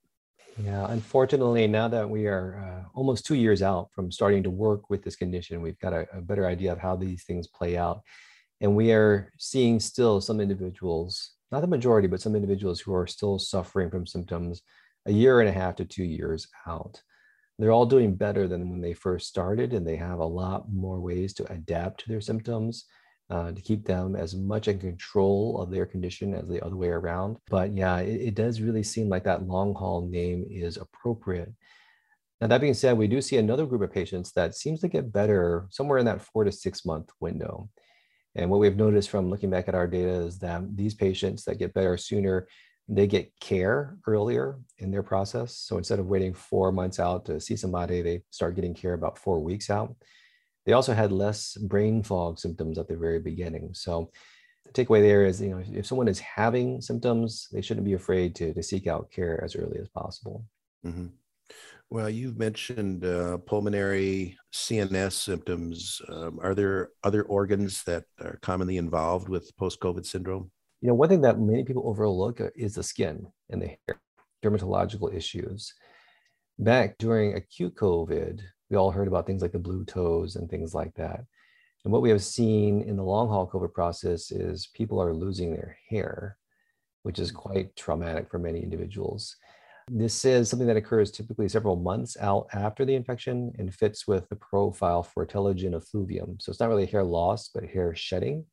Yeah, 0.63 0.85
unfortunately, 0.87 1.65
now 1.65 1.87
that 1.87 2.07
we 2.07 2.27
are 2.27 2.63
uh, 2.63 2.89
almost 2.93 3.25
two 3.25 3.33
years 3.33 3.63
out 3.63 3.89
from 3.91 4.11
starting 4.11 4.43
to 4.43 4.51
work 4.51 4.87
with 4.91 5.03
this 5.03 5.15
condition, 5.15 5.63
we've 5.63 5.79
got 5.79 5.93
a, 5.93 6.05
a 6.13 6.21
better 6.21 6.45
idea 6.45 6.71
of 6.71 6.77
how 6.77 6.95
these 6.95 7.23
things 7.23 7.47
play 7.47 7.75
out. 7.75 8.03
And 8.63 8.77
we 8.77 8.93
are 8.93 9.29
seeing 9.37 9.77
still 9.81 10.21
some 10.21 10.39
individuals, 10.39 11.31
not 11.51 11.59
the 11.59 11.67
majority, 11.67 12.07
but 12.07 12.21
some 12.21 12.33
individuals 12.33 12.79
who 12.79 12.95
are 12.95 13.05
still 13.05 13.37
suffering 13.37 13.89
from 13.89 14.07
symptoms 14.07 14.61
a 15.05 15.11
year 15.11 15.41
and 15.41 15.49
a 15.49 15.51
half 15.51 15.75
to 15.75 15.85
two 15.85 16.05
years 16.05 16.47
out. 16.65 17.03
They're 17.59 17.73
all 17.73 17.85
doing 17.85 18.15
better 18.15 18.47
than 18.47 18.69
when 18.69 18.79
they 18.79 18.93
first 18.93 19.27
started, 19.27 19.73
and 19.73 19.85
they 19.85 19.97
have 19.97 20.19
a 20.19 20.25
lot 20.25 20.71
more 20.71 21.01
ways 21.01 21.33
to 21.35 21.51
adapt 21.51 21.99
to 21.99 22.09
their 22.09 22.21
symptoms 22.21 22.85
uh, 23.29 23.51
to 23.51 23.61
keep 23.61 23.85
them 23.85 24.15
as 24.15 24.33
much 24.33 24.69
in 24.69 24.79
control 24.79 25.61
of 25.61 25.69
their 25.69 25.85
condition 25.85 26.33
as 26.33 26.47
the 26.47 26.65
other 26.65 26.77
way 26.77 26.87
around. 26.87 27.35
But 27.49 27.75
yeah, 27.75 27.97
it, 27.97 28.21
it 28.21 28.35
does 28.35 28.61
really 28.61 28.83
seem 28.83 29.09
like 29.09 29.25
that 29.25 29.45
long 29.45 29.75
haul 29.75 30.07
name 30.07 30.45
is 30.49 30.77
appropriate. 30.77 31.51
Now, 32.39 32.47
that 32.47 32.61
being 32.61 32.73
said, 32.73 32.97
we 32.97 33.07
do 33.07 33.21
see 33.21 33.37
another 33.37 33.65
group 33.65 33.81
of 33.81 33.91
patients 33.91 34.31
that 34.33 34.55
seems 34.55 34.79
to 34.81 34.87
get 34.87 35.11
better 35.11 35.67
somewhere 35.69 35.97
in 35.97 36.05
that 36.05 36.21
four 36.21 36.45
to 36.45 36.51
six 36.51 36.85
month 36.85 37.09
window. 37.19 37.69
And 38.35 38.49
what 38.49 38.59
we've 38.59 38.75
noticed 38.75 39.09
from 39.09 39.29
looking 39.29 39.49
back 39.49 39.67
at 39.67 39.75
our 39.75 39.87
data 39.87 40.11
is 40.11 40.39
that 40.39 40.75
these 40.75 40.95
patients 40.95 41.43
that 41.45 41.59
get 41.59 41.73
better 41.73 41.97
sooner, 41.97 42.47
they 42.87 43.07
get 43.07 43.31
care 43.39 43.97
earlier 44.07 44.57
in 44.79 44.91
their 44.91 45.03
process. 45.03 45.55
So 45.55 45.77
instead 45.77 45.99
of 45.99 46.07
waiting 46.07 46.33
four 46.33 46.71
months 46.71 46.99
out 46.99 47.25
to 47.25 47.39
see 47.39 47.55
somebody, 47.55 48.01
they 48.01 48.23
start 48.31 48.55
getting 48.55 48.73
care 48.73 48.93
about 48.93 49.17
four 49.17 49.39
weeks 49.39 49.69
out. 49.69 49.95
They 50.65 50.73
also 50.73 50.93
had 50.93 51.11
less 51.11 51.55
brain 51.57 52.03
fog 52.03 52.39
symptoms 52.39 52.77
at 52.77 52.87
the 52.87 52.95
very 52.95 53.19
beginning. 53.19 53.71
So 53.73 54.11
the 54.65 54.71
takeaway 54.71 55.01
there 55.01 55.25
is, 55.25 55.41
you 55.41 55.49
know, 55.49 55.63
if 55.73 55.85
someone 55.85 56.07
is 56.07 56.19
having 56.19 56.81
symptoms, 56.81 57.47
they 57.51 57.61
shouldn't 57.61 57.85
be 57.85 57.93
afraid 57.93 58.33
to, 58.35 58.53
to 58.53 58.63
seek 58.63 58.87
out 58.87 59.11
care 59.11 59.43
as 59.43 59.55
early 59.55 59.77
as 59.79 59.89
possible. 59.89 60.45
Mm-hmm. 60.85 61.07
Well, 61.89 62.09
you've 62.09 62.37
mentioned 62.39 63.05
uh, 63.05 63.37
pulmonary 63.39 64.37
CNS 64.51 65.13
symptoms. 65.13 66.01
Um, 66.09 66.39
are 66.41 66.55
there 66.55 66.89
other 67.03 67.23
organs 67.23 67.83
that 67.83 68.05
are 68.19 68.39
commonly 68.41 68.77
involved 68.77 69.29
with 69.29 69.55
post 69.57 69.79
COVID 69.79 70.05
syndrome? 70.05 70.51
You 70.81 70.87
know, 70.89 70.95
one 70.95 71.09
thing 71.09 71.21
that 71.21 71.39
many 71.39 71.63
people 71.63 71.87
overlook 71.87 72.41
uh, 72.41 72.49
is 72.55 72.75
the 72.75 72.83
skin 72.83 73.27
and 73.51 73.61
the 73.61 73.77
hair, 73.87 74.01
dermatological 74.43 75.13
issues. 75.13 75.73
Back 76.57 76.97
during 76.97 77.35
acute 77.35 77.75
COVID, 77.75 78.41
we 78.69 78.77
all 78.77 78.91
heard 78.91 79.07
about 79.07 79.27
things 79.27 79.41
like 79.41 79.51
the 79.51 79.59
blue 79.59 79.85
toes 79.85 80.35
and 80.35 80.49
things 80.49 80.73
like 80.73 80.93
that. 80.95 81.21
And 81.83 81.93
what 81.93 82.01
we 82.01 82.09
have 82.09 82.23
seen 82.23 82.81
in 82.81 82.95
the 82.97 83.03
long 83.03 83.27
haul 83.27 83.47
COVID 83.47 83.73
process 83.73 84.31
is 84.31 84.67
people 84.73 85.01
are 85.01 85.13
losing 85.13 85.51
their 85.53 85.77
hair. 85.89 86.37
which 87.03 87.19
is 87.19 87.31
quite 87.31 87.75
traumatic 87.75 88.29
for 88.29 88.39
many 88.39 88.61
individuals. 88.63 89.35
This 89.89 90.23
is 90.23 90.49
something 90.49 90.67
that 90.67 90.77
occurs 90.77 91.11
typically 91.11 91.49
several 91.49 91.75
months 91.75 92.15
out 92.19 92.47
after 92.53 92.85
the 92.85 92.95
infection 92.95 93.51
and 93.59 93.73
fits 93.73 94.07
with 94.07 94.27
the 94.29 94.35
profile 94.35 95.03
for 95.03 95.25
telogen 95.25 95.75
effluvium. 95.75 96.37
So 96.39 96.49
it's 96.49 96.59
not 96.59 96.69
really 96.69 96.85
hair 96.85 97.03
loss, 97.03 97.49
but 97.49 97.65
hair 97.65 97.93
shedding 97.93 98.45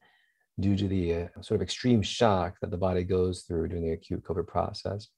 due 0.59 0.77
to 0.77 0.89
the 0.89 1.15
uh, 1.15 1.27
sort 1.41 1.57
of 1.57 1.63
extreme 1.63 2.03
shock 2.03 2.57
that 2.61 2.71
the 2.71 2.77
body 2.77 3.05
goes 3.05 3.43
through 3.43 3.69
during 3.69 3.85
the 3.85 3.93
acute 3.93 4.25
COVID 4.25 4.47
process. 4.47 5.09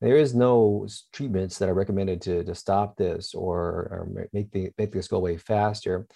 There 0.00 0.16
is 0.16 0.34
no 0.34 0.86
treatments 1.12 1.58
that 1.58 1.68
are 1.68 1.74
recommended 1.74 2.20
to, 2.22 2.44
to 2.44 2.54
stop 2.54 2.96
this 2.96 3.32
or, 3.32 3.58
or 3.62 4.28
make, 4.32 4.50
the, 4.50 4.70
make 4.76 4.92
this 4.92 5.08
go 5.08 5.18
away 5.18 5.36
faster. 5.36 6.06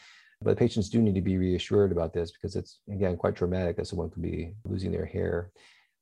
But 0.43 0.59
patients 0.59 0.91
do 0.91 1.01
need 1.01 1.15
to 1.15 1.21
be 1.21 1.39
reassured 1.39 1.91
about 1.91 2.13
this 2.13 2.33
because 2.33 2.55
it's, 2.55 2.81
again, 2.93 3.17
quite 3.17 3.37
traumatic 3.37 3.77
that 3.77 3.87
someone 3.87 4.11
could 4.11 4.23
be 4.23 4.53
losing 4.65 4.93
their 4.93 5.07
hair 5.07 5.51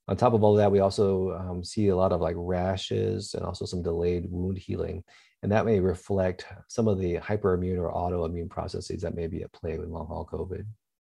on 0.08 0.16
top 0.16 0.34
of 0.34 0.44
all 0.44 0.52
of 0.52 0.58
that, 0.58 0.70
we 0.70 0.80
also 0.80 1.32
um, 1.32 1.64
see 1.64 1.88
a 1.88 1.96
lot 1.96 2.12
of 2.12 2.20
like 2.20 2.36
rashes 2.38 3.34
and 3.34 3.44
also 3.44 3.64
some 3.64 3.82
delayed 3.82 4.26
wound 4.30 4.58
healing. 4.58 5.02
And 5.42 5.50
that 5.52 5.66
may 5.66 5.80
reflect 5.80 6.46
some 6.68 6.88
of 6.88 6.98
the 6.98 7.16
hyperimmune 7.16 7.78
or 7.78 7.92
autoimmune 7.92 8.48
processes 8.48 9.02
that 9.02 9.14
may 9.14 9.26
be 9.26 9.42
at 9.42 9.52
play 9.52 9.78
with 9.78 9.88
long 9.88 10.06
haul 10.06 10.28
COVID. 10.30 10.64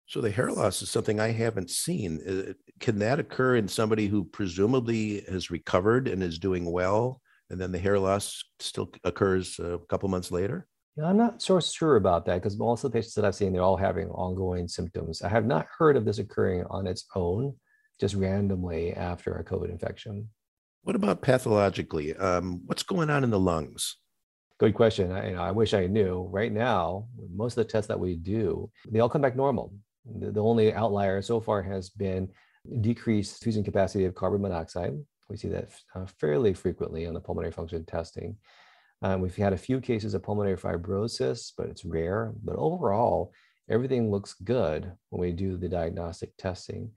So 0.07 0.21
the 0.21 0.31
hair 0.31 0.51
loss 0.51 0.83
is 0.83 0.91
something 0.91 1.21
I 1.21 1.31
haven't 1.31 1.71
seen. 1.71 2.55
Can 2.81 2.99
that 2.99 3.21
occur 3.21 3.57
in 3.57 3.69
somebody 3.69 4.09
who 4.09 4.25
presumably 4.25 5.21
has 5.31 5.53
recovered 5.53 6.09
and 6.09 6.21
is 6.21 6.41
doing 6.41 6.65
well, 6.65 7.21
and 7.49 7.61
then 7.61 7.71
the 7.71 7.79
hair 7.79 7.97
loss 7.97 8.43
still 8.59 8.91
occurs 9.05 9.61
a 9.61 9.79
couple 9.89 10.09
months 10.09 10.33
later? 10.33 10.67
Yeah, 10.97 11.05
I'm 11.05 11.17
not 11.17 11.41
so 11.41 11.61
sure 11.61 11.95
about 11.95 12.27
that 12.27 12.35
because 12.35 12.59
most 12.59 12.83
of 12.83 12.91
the 12.91 12.99
patients 12.99 13.15
that 13.15 13.25
I've 13.25 13.37
seen, 13.37 13.53
they're 13.53 13.63
all 13.63 13.77
having 13.77 14.09
ongoing 14.09 14.67
symptoms. 14.67 15.23
I 15.23 15.29
have 15.29 15.47
not 15.47 15.69
heard 15.79 15.97
of 15.97 16.05
this 16.05 16.19
occurring 16.19 16.65
on 16.69 16.89
its 16.89 17.07
own 17.15 17.55
just 18.01 18.15
randomly 18.15 18.95
after 18.95 19.35
a 19.35 19.45
COVID 19.45 19.71
infection. 19.71 20.31
What 20.83 20.97
about 20.97 21.21
pathologically? 21.21 22.17
Um, 22.17 22.63
what's 22.67 22.83
going 22.83 23.11
on 23.11 23.23
in 23.23 23.31
the 23.31 23.39
lungs? 23.39 23.97
Good 24.59 24.75
question. 24.75 25.13
I, 25.13 25.29
you 25.29 25.35
know, 25.35 25.43
I 25.43 25.51
wish 25.51 25.75
I 25.75 25.87
knew. 25.87 26.29
Right 26.31 26.53
now, 26.53 27.07
most 27.35 27.57
of 27.57 27.67
the 27.67 27.71
tests 27.71 27.89
that 27.89 28.01
we 28.01 28.17
do, 28.17 28.71
they 28.91 29.01
all 29.01 29.09
come 29.09 29.21
back 29.23 29.37
normal. 29.37 29.75
The, 30.19 30.31
the 30.33 30.43
only 30.43 30.73
outlier 30.73 31.21
so 31.21 31.41
far 31.41 31.63
has 31.63 31.91
been 31.91 32.31
decreased 32.81 33.43
fusing 33.43 33.65
capacity 33.65 34.07
of 34.07 34.15
carbon 34.15 34.41
monoxide. 34.41 34.95
We 35.29 35.37
see 35.37 35.49
that 35.49 35.71
uh, 35.95 36.07
fairly 36.19 36.55
frequently 36.55 37.07
on 37.07 37.15
the 37.15 37.21
pulmonary 37.21 37.53
function 37.53 37.85
testing. 37.85 38.37
Um, 39.03 39.21
we've 39.21 39.37
had 39.37 39.53
a 39.53 39.59
few 39.59 39.81
cases 39.81 40.15
of 40.15 40.23
pulmonary 40.23 40.57
fibrosis, 40.57 41.53
but 41.57 41.69
it's 41.69 41.85
rare. 41.85 42.33
But 42.43 42.57
overall, 42.57 43.33
everything 43.71 44.11
looks 44.11 44.35
good 44.35 44.93
when 45.11 45.21
we 45.21 45.33
do 45.33 45.57
the 45.57 45.69
diagnostic 45.69 46.37
testing. 46.37 46.91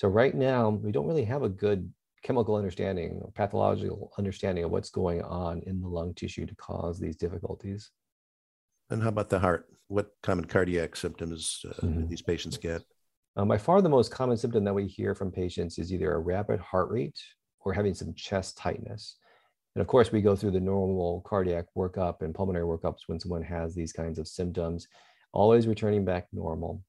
So 0.00 0.08
right 0.08 0.34
now, 0.34 0.70
we 0.70 0.92
don't 0.92 1.06
really 1.06 1.26
have 1.26 1.42
a 1.42 1.48
good 1.50 1.92
chemical 2.22 2.56
understanding 2.56 3.20
or 3.20 3.30
pathological 3.32 4.10
understanding 4.16 4.64
of 4.64 4.70
what's 4.70 4.88
going 4.88 5.20
on 5.20 5.60
in 5.66 5.82
the 5.82 5.88
lung 5.88 6.14
tissue 6.14 6.46
to 6.46 6.54
cause 6.54 6.98
these 6.98 7.16
difficulties. 7.16 7.90
And 8.88 9.02
how 9.02 9.10
about 9.10 9.28
the 9.28 9.38
heart? 9.38 9.66
What 9.88 10.12
common 10.22 10.46
cardiac 10.46 10.96
symptoms 10.96 11.66
uh, 11.68 11.72
mm-hmm. 11.84 12.00
do 12.00 12.06
these 12.06 12.22
patients 12.22 12.56
get? 12.56 12.80
Um, 13.36 13.48
by 13.48 13.58
far, 13.58 13.82
the 13.82 13.90
most 13.90 14.10
common 14.10 14.38
symptom 14.38 14.64
that 14.64 14.72
we 14.72 14.86
hear 14.86 15.14
from 15.14 15.30
patients 15.30 15.78
is 15.78 15.92
either 15.92 16.14
a 16.14 16.18
rapid 16.18 16.60
heart 16.60 16.90
rate 16.90 17.20
or 17.60 17.74
having 17.74 17.92
some 17.92 18.14
chest 18.14 18.56
tightness. 18.56 19.18
And 19.74 19.82
of 19.82 19.86
course, 19.86 20.10
we 20.12 20.22
go 20.22 20.34
through 20.34 20.52
the 20.52 20.60
normal 20.60 21.20
cardiac 21.26 21.66
workup 21.76 22.22
and 22.22 22.34
pulmonary 22.34 22.64
workups 22.64 23.00
when 23.06 23.20
someone 23.20 23.42
has 23.42 23.74
these 23.74 23.92
kinds 23.92 24.18
of 24.18 24.26
symptoms, 24.26 24.88
always 25.34 25.66
returning 25.66 26.06
back 26.06 26.26
normal. 26.32 26.82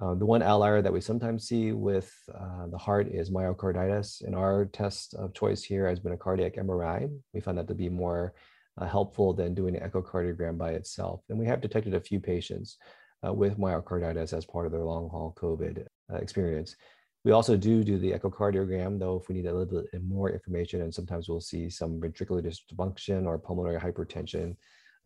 Uh, 0.00 0.14
the 0.14 0.24
one 0.24 0.42
outlier 0.42 0.80
that 0.80 0.92
we 0.92 1.00
sometimes 1.00 1.46
see 1.46 1.72
with 1.72 2.10
uh, 2.34 2.66
the 2.68 2.78
heart 2.78 3.08
is 3.08 3.30
myocarditis. 3.30 4.24
And 4.24 4.34
our 4.34 4.64
test 4.64 5.14
of 5.14 5.34
choice 5.34 5.62
here 5.62 5.86
has 5.86 6.00
been 6.00 6.12
a 6.12 6.16
cardiac 6.16 6.56
MRI. 6.56 7.10
We 7.34 7.40
found 7.40 7.58
that 7.58 7.68
to 7.68 7.74
be 7.74 7.90
more 7.90 8.32
uh, 8.78 8.86
helpful 8.86 9.34
than 9.34 9.54
doing 9.54 9.76
an 9.76 9.88
echocardiogram 9.88 10.56
by 10.56 10.70
itself. 10.72 11.22
And 11.28 11.38
we 11.38 11.46
have 11.46 11.60
detected 11.60 11.92
a 11.94 12.00
few 12.00 12.18
patients 12.18 12.78
uh, 13.26 13.32
with 13.32 13.58
myocarditis 13.58 14.32
as 14.32 14.46
part 14.46 14.64
of 14.64 14.72
their 14.72 14.84
long 14.84 15.10
haul 15.10 15.36
COVID 15.38 15.86
uh, 16.12 16.16
experience. 16.16 16.76
We 17.22 17.32
also 17.32 17.54
do 17.54 17.84
do 17.84 17.98
the 17.98 18.12
echocardiogram, 18.12 18.98
though, 18.98 19.18
if 19.18 19.28
we 19.28 19.34
need 19.34 19.46
a 19.46 19.52
little 19.52 19.82
bit 19.82 20.02
more 20.02 20.30
information, 20.30 20.80
and 20.80 20.94
sometimes 20.94 21.28
we'll 21.28 21.42
see 21.42 21.68
some 21.68 22.00
ventricular 22.00 22.42
dysfunction 22.42 23.26
or 23.26 23.38
pulmonary 23.38 23.78
hypertension 23.78 24.56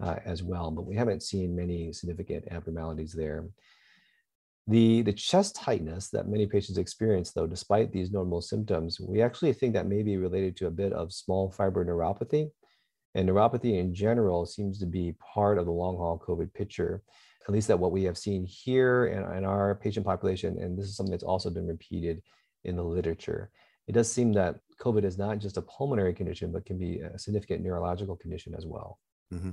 uh, 0.00 0.16
as 0.24 0.44
well. 0.44 0.70
But 0.70 0.86
we 0.86 0.94
haven't 0.94 1.24
seen 1.24 1.56
many 1.56 1.92
significant 1.92 2.46
abnormalities 2.52 3.12
there. 3.12 3.46
The, 4.66 5.02
the 5.02 5.12
chest 5.12 5.56
tightness 5.56 6.09
that 6.11 6.26
many 6.26 6.47
patients 6.47 6.78
experience, 6.78 7.33
though, 7.33 7.47
despite 7.47 7.92
these 7.92 8.11
normal 8.11 8.40
symptoms, 8.40 8.99
we 8.99 9.21
actually 9.21 9.52
think 9.52 9.75
that 9.75 9.87
may 9.87 10.02
be 10.02 10.16
related 10.16 10.56
to 10.56 10.68
a 10.68 10.71
bit 10.71 10.92
of 10.94 11.12
small 11.12 11.50
fiber 11.50 11.85
neuropathy. 11.85 12.50
And 13.14 13.28
neuropathy 13.28 13.78
in 13.78 13.94
general 13.94 14.47
seems 14.47 14.78
to 14.78 14.87
be 14.87 15.14
part 15.35 15.59
of 15.59 15.66
the 15.66 15.73
long 15.73 15.97
haul 15.97 16.23
COVID 16.26 16.52
picture, 16.54 17.02
at 17.47 17.52
least 17.52 17.68
that 17.68 17.78
what 17.78 17.92
we 17.92 18.04
have 18.04 18.16
seen 18.16 18.47
here 18.47 19.06
in, 19.06 19.37
in 19.37 19.44
our 19.44 19.75
patient 19.75 20.06
population. 20.06 20.56
And 20.59 20.78
this 20.78 20.87
is 20.87 20.97
something 20.97 21.12
that's 21.12 21.23
also 21.23 21.50
been 21.50 21.66
repeated 21.66 22.23
in 22.64 22.76
the 22.76 22.83
literature. 22.83 23.50
It 23.87 23.92
does 23.92 24.11
seem 24.11 24.33
that 24.33 24.61
COVID 24.80 25.04
is 25.04 25.18
not 25.18 25.38
just 25.38 25.59
a 25.59 25.62
pulmonary 25.62 26.14
condition, 26.14 26.50
but 26.50 26.64
can 26.64 26.78
be 26.78 27.00
a 27.00 27.18
significant 27.18 27.62
neurological 27.62 28.16
condition 28.16 28.54
as 28.56 28.64
well. 28.64 28.99
Mm-hmm. 29.33 29.50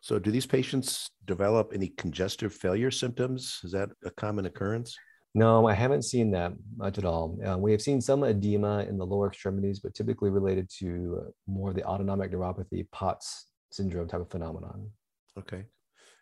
So, 0.00 0.18
do 0.18 0.30
these 0.30 0.46
patients 0.46 1.10
develop 1.24 1.72
any 1.72 1.88
congestive 1.88 2.52
failure 2.52 2.90
symptoms? 2.90 3.60
Is 3.62 3.72
that 3.72 3.90
a 4.04 4.10
common 4.10 4.46
occurrence? 4.46 4.96
No, 5.34 5.66
I 5.66 5.72
haven't 5.72 6.02
seen 6.02 6.30
that 6.32 6.52
much 6.76 6.98
at 6.98 7.06
all. 7.06 7.38
Uh, 7.46 7.56
we 7.56 7.72
have 7.72 7.80
seen 7.80 8.00
some 8.00 8.22
edema 8.22 8.80
in 8.80 8.98
the 8.98 9.06
lower 9.06 9.28
extremities, 9.28 9.80
but 9.80 9.94
typically 9.94 10.28
related 10.28 10.68
to 10.78 11.32
more 11.46 11.70
of 11.70 11.74
the 11.74 11.84
autonomic 11.84 12.32
neuropathy, 12.32 12.86
POTS 12.92 13.46
syndrome 13.70 14.08
type 14.08 14.20
of 14.20 14.30
phenomenon. 14.30 14.90
Okay. 15.38 15.64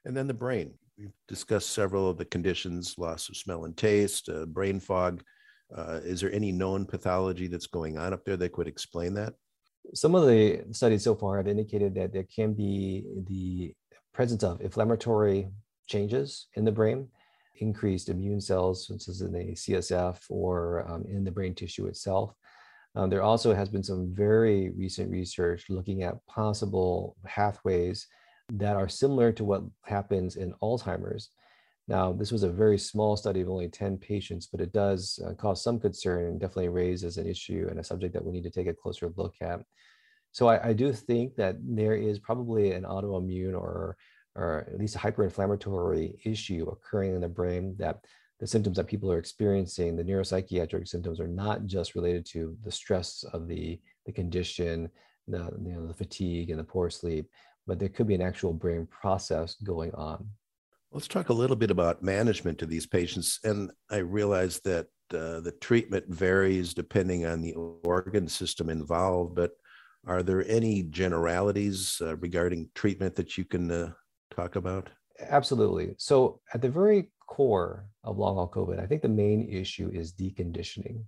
And 0.05 0.17
then 0.17 0.27
the 0.27 0.35
brain. 0.35 0.75
We've 0.97 1.13
discussed 1.27 1.71
several 1.71 2.09
of 2.09 2.19
the 2.19 2.25
conditions 2.25 2.97
loss 2.99 3.29
of 3.29 3.37
smell 3.37 3.65
and 3.65 3.77
taste, 3.77 4.29
uh, 4.29 4.47
brain 4.47 4.79
fog. 4.79 5.23
Uh, 5.75 6.01
is 6.05 6.21
there 6.21 6.33
any 6.33 6.53
known 6.53 6.85
pathology 6.85 7.47
that's 7.47 7.67
going 7.67 7.97
on 7.97 8.13
up 8.13 8.25
there 8.25 8.37
that 8.37 8.53
could 8.53 8.69
explain 8.69 9.15
that? 9.15 9.35
Some 9.95 10.15
of 10.15 10.27
the 10.27 10.65
studies 10.73 11.05
so 11.05 11.15
far 11.15 11.37
have 11.37 11.49
indicated 11.49 11.95
that 11.95 12.13
there 12.13 12.25
can 12.35 12.53
be 12.53 13.05
the 13.27 13.75
presence 14.13 14.43
of 14.43 14.61
inflammatory 14.61 15.49
changes 15.87 16.47
in 16.55 16.65
the 16.65 16.73
brain, 16.73 17.09
increased 17.57 18.09
immune 18.09 18.41
cells, 18.41 18.87
such 18.87 19.09
as 19.09 19.21
in 19.21 19.33
the 19.33 19.53
CSF 19.53 20.19
or 20.29 20.89
um, 20.89 21.05
in 21.09 21.25
the 21.25 21.31
brain 21.31 21.55
tissue 21.55 21.87
itself. 21.87 22.35
Um, 22.95 23.11
there 23.11 23.23
also 23.23 23.55
has 23.55 23.69
been 23.69 23.83
some 23.83 24.13
very 24.13 24.71
recent 24.71 25.11
research 25.11 25.67
looking 25.69 26.03
at 26.03 26.25
possible 26.27 27.17
pathways 27.25 28.07
that 28.53 28.77
are 28.77 28.89
similar 28.89 29.31
to 29.33 29.45
what 29.45 29.63
happens 29.85 30.37
in 30.37 30.53
Alzheimer's. 30.63 31.31
Now, 31.89 32.13
this 32.13 32.31
was 32.31 32.45
a 32.45 32.51
very 32.51 32.79
small 32.79 33.17
study 33.17 33.41
of 33.41 33.49
only 33.49 33.69
10 33.69 33.99
patients, 33.99 34.47
but 34.47 34.61
it 34.61 34.73
does 34.73 35.19
uh, 35.27 35.35
cause 35.35 35.63
some 35.63 35.81
concern 35.81 36.27
and 36.27 36.41
definitely 36.41 36.69
raises 36.69 37.17
an 37.17 37.27
issue 37.27 37.67
and 37.69 37.81
a 37.81 37.85
subject 37.85 38.15
that 38.15 38.25
we 38.25 38.33
need 38.33 38.45
to 38.45 38.51
take 38.51 38.69
a 38.69 38.75
closer 38.75 39.13
look 39.17 39.35
at. 39.41 39.61
So 40.33 40.49
I, 40.49 40.69
I 40.69 40.73
do 40.73 40.93
think 40.93 41.35
that 41.37 41.57
there 41.61 41.97
is 41.97 42.19
probably 42.19 42.73
an 42.73 42.85
autoimmune 42.85 43.55
or, 43.55 43.97
or 44.37 44.69
at 44.73 44.79
least 44.79 44.95
a 44.95 45.01
hyperinflammatory 45.01 46.15
issue 46.25 46.69
occurring 46.71 47.15
in 47.17 47.21
the 47.21 47.29
brain 47.29 47.75
that 47.79 48.05
the 48.39 48.47
symptoms 48.47 48.77
that 48.77 48.87
people 48.87 49.13
are 49.13 49.19
experiencing, 49.19 49.97
the 49.97 50.05
neuropsychiatric 50.05 50.89
symptoms 50.89 51.21
are 51.21 51.29
not 51.29 51.67
just 51.67 51.95
related 51.95 52.25
to 52.27 52.57
the 52.65 52.73
stress 52.73 53.25
of 53.33 53.49
the, 53.49 53.79
the 54.07 54.13
condition, 54.13 54.89
the, 55.29 55.51
you 55.63 55.73
know, 55.73 55.87
the 55.87 55.95
fatigue 55.95 56.51
and 56.51 56.59
the 56.59 56.65
poor 56.65 56.89
sleep, 56.89 57.27
but 57.67 57.79
there 57.79 57.89
could 57.89 58.07
be 58.07 58.15
an 58.15 58.23
actual 58.23 58.53
brain 58.53 58.87
process 58.91 59.57
going 59.57 59.93
on. 59.95 60.27
Let's 60.93 61.09
talk 61.09 61.29
a 61.29 61.35
little 61.35 61.57
bit 61.57 61.71
about 61.71 62.03
management 62.03 62.59
to 62.59 62.67
these 62.67 62.87
patients. 62.87 63.39
And 63.45 63.71
I 63.91 63.99
realize 63.99 64.59
that 64.61 64.87
uh, 65.15 65.41
the 65.41 65.55
treatment 65.61 66.05
varies 66.09 66.75
depending 66.75 67.27
on 67.27 67.41
the 67.41 67.55
organ 67.55 68.29
system 68.29 68.69
involved, 68.69 69.37
but 69.37 69.53
are 70.07 70.23
there 70.23 70.45
any 70.49 70.83
generalities 70.85 72.01
uh, 72.01 72.17
regarding 72.17 72.71
treatment 72.75 73.15
that 73.17 73.39
you 73.39 73.45
can 73.45 73.71
uh, 73.71 73.93
talk 74.35 74.57
about? 74.57 74.89
Absolutely. 75.21 75.95
So, 75.99 76.41
at 76.55 76.63
the 76.63 76.71
very 76.71 77.11
core 77.27 77.87
of 78.03 78.19
long 78.19 78.37
haul 78.37 78.51
COVID, 78.51 78.83
I 78.83 78.87
think 78.87 79.03
the 79.03 79.09
main 79.09 79.49
issue 79.49 79.91
is 79.93 80.13
deconditioning. 80.13 81.05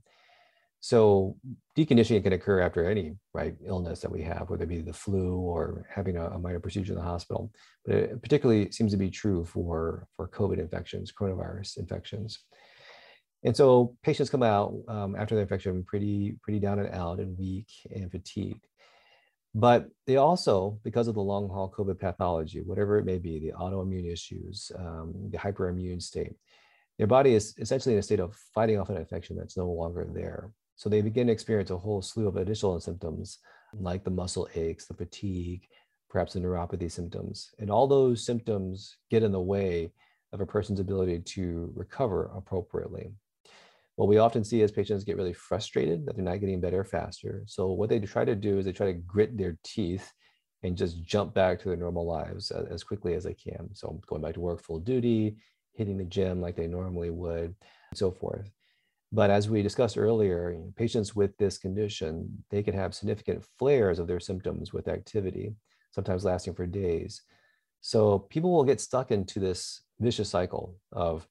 So 0.83 1.37
deconditioning 1.79 2.25
can 2.25 2.33
occur 2.33 2.61
after 2.61 2.91
any 2.91 3.15
right 3.33 3.55
illness 3.65 4.01
that 4.01 4.11
we 4.11 4.21
have, 4.23 4.51
whether 4.51 4.65
it 4.65 4.69
be 4.69 4.81
the 4.81 4.93
flu 4.93 5.37
or 5.37 5.87
having 5.89 6.17
a, 6.17 6.27
a, 6.31 6.39
minor 6.41 6.59
procedure 6.59 6.93
in 6.93 6.99
the 6.99 7.05
hospital. 7.05 7.53
But 7.87 7.95
it 7.95 8.21
particularly 8.21 8.73
seems 8.73 8.91
to 8.91 8.99
be 8.99 9.09
true 9.09 9.45
for, 9.45 10.09
for 10.17 10.27
COVID 10.27 10.59
infections, 10.59 11.13
coronavirus 11.13 11.79
infections. 11.79 12.41
And 13.45 13.57
so 13.57 13.97
patients 14.03 14.29
come 14.29 14.43
out 14.43 14.75
um, 14.89 15.15
after 15.15 15.37
their 15.37 15.43
infection 15.43 15.85
pretty, 15.85 16.35
pretty 16.43 16.59
down 16.59 16.81
and 16.81 16.93
out 16.93 17.21
and 17.21 17.39
weak 17.39 17.69
and 17.95 18.11
fatigued. 18.11 18.67
But 19.55 19.87
they 20.09 20.17
also, 20.17 20.81
because 20.83 21.07
of 21.07 21.15
the 21.15 21.21
long 21.21 21.49
haul 21.49 21.73
COVID 21.73 22.01
pathology, 22.01 22.61
whatever 22.61 22.99
it 22.99 23.05
may 23.05 23.19
be, 23.19 23.39
the 23.39 23.53
autoimmune 23.53 24.13
issues, 24.13 24.73
um, 24.77 25.15
the 25.31 25.39
hyperimmune 25.39 26.03
state, 26.03 26.33
their 26.99 27.07
body 27.07 27.35
is 27.35 27.55
essentially 27.59 27.95
in 27.95 28.01
a 28.01 28.03
state 28.03 28.19
of 28.19 28.35
fighting 28.53 28.81
off 28.81 28.91
an 28.91 28.97
infection 28.97 29.37
that's 29.37 29.57
no 29.57 29.71
longer 29.71 30.09
there. 30.13 30.51
So 30.77 30.89
they 30.89 31.03
begin 31.03 31.27
to 31.29 31.33
experience 31.33 31.71
a 31.71 31.77
whole 31.77 32.03
slew 32.03 32.29
of 32.29 32.37
additional 32.37 32.81
symptoms 32.81 33.39
like 33.75 34.05
the 34.05 34.11
muscle 34.11 34.49
aches, 34.55 34.87
the 34.87 34.95
fatigue, 34.95 35.67
perhaps 36.11 36.35
the 36.35 36.41
neuropathy 36.41 36.91
symptoms. 36.91 37.51
And 37.59 37.71
all 37.71 37.87
those 37.87 38.25
symptoms 38.25 38.97
get 39.11 39.23
in 39.23 39.33
the 39.33 39.41
way 39.41 39.93
of 40.33 40.41
a 40.41 40.47
person's 40.47 40.81
ability 40.81 41.21
to 41.21 41.73
recover 41.75 42.31
appropriately. 42.35 43.13
What 43.97 44.09
we 44.09 44.19
often 44.19 44.45
see 44.45 44.63
is 44.63 44.73
patients 44.73 45.05
get 45.05 45.17
really 45.17 45.35
frustrated 45.35 46.07
that 46.07 46.17
they're 46.17 46.25
not 46.25 46.41
getting 46.41 46.61
better 46.61 46.85
faster. 46.85 47.45
So 47.47 47.73
what 47.73 47.91
they 47.91 47.99
try 48.01 48.25
to 48.25 48.35
do 48.35 48.59
is 48.59 48.65
they 48.65 48.73
try 48.73 48.87
to 48.87 48.95
grit 48.95 49.37
their 49.37 49.59
teeth 49.65 50.11
and 50.63 50.77
just 50.77 51.05
jump 51.05 51.35
back 51.35 51.61
to 51.61 51.69
their 51.69 51.77
normal 51.77 52.07
lives 52.07 52.51
as 52.51 52.85
quickly 52.85 53.15
as 53.15 53.25
they 53.25 53.35
can. 53.35 53.69
So 53.75 54.01
going 54.07 54.23
back 54.23 54.35
to 54.35 54.41
work 54.41 54.63
full 54.63 54.79
duty, 54.79 55.37
hitting 55.75 55.99
the 55.99 56.05
gym 56.05 56.41
like 56.41 56.57
they 56.57 56.67
normally 56.67 57.11
would, 57.11 57.55
and 57.91 57.99
so 57.99 58.11
forth. 58.11 58.51
But 59.13 59.29
as 59.29 59.51
we 59.51 59.63
discussed 59.63 59.99
earlier, 59.99 60.59
patients 60.75 61.15
with 61.15 61.37
this 61.37 61.59
condition, 61.59 62.45
they 62.51 62.63
can 62.63 62.75
have 62.75 62.95
significant 62.95 63.45
flares 63.59 63.99
of 63.99 64.07
their 64.07 64.21
symptoms 64.21 64.73
with 64.73 64.89
activity, 64.89 65.55
sometimes 65.91 66.25
lasting 66.25 66.55
for 66.55 66.67
days. 66.67 67.21
So 67.83 68.21
people 68.21 68.53
will 68.53 68.65
get 68.65 68.81
stuck 68.81 69.11
into 69.11 69.39
this 69.39 69.83
vicious 70.01 70.31
cycle 70.31 70.77
of 70.93 71.27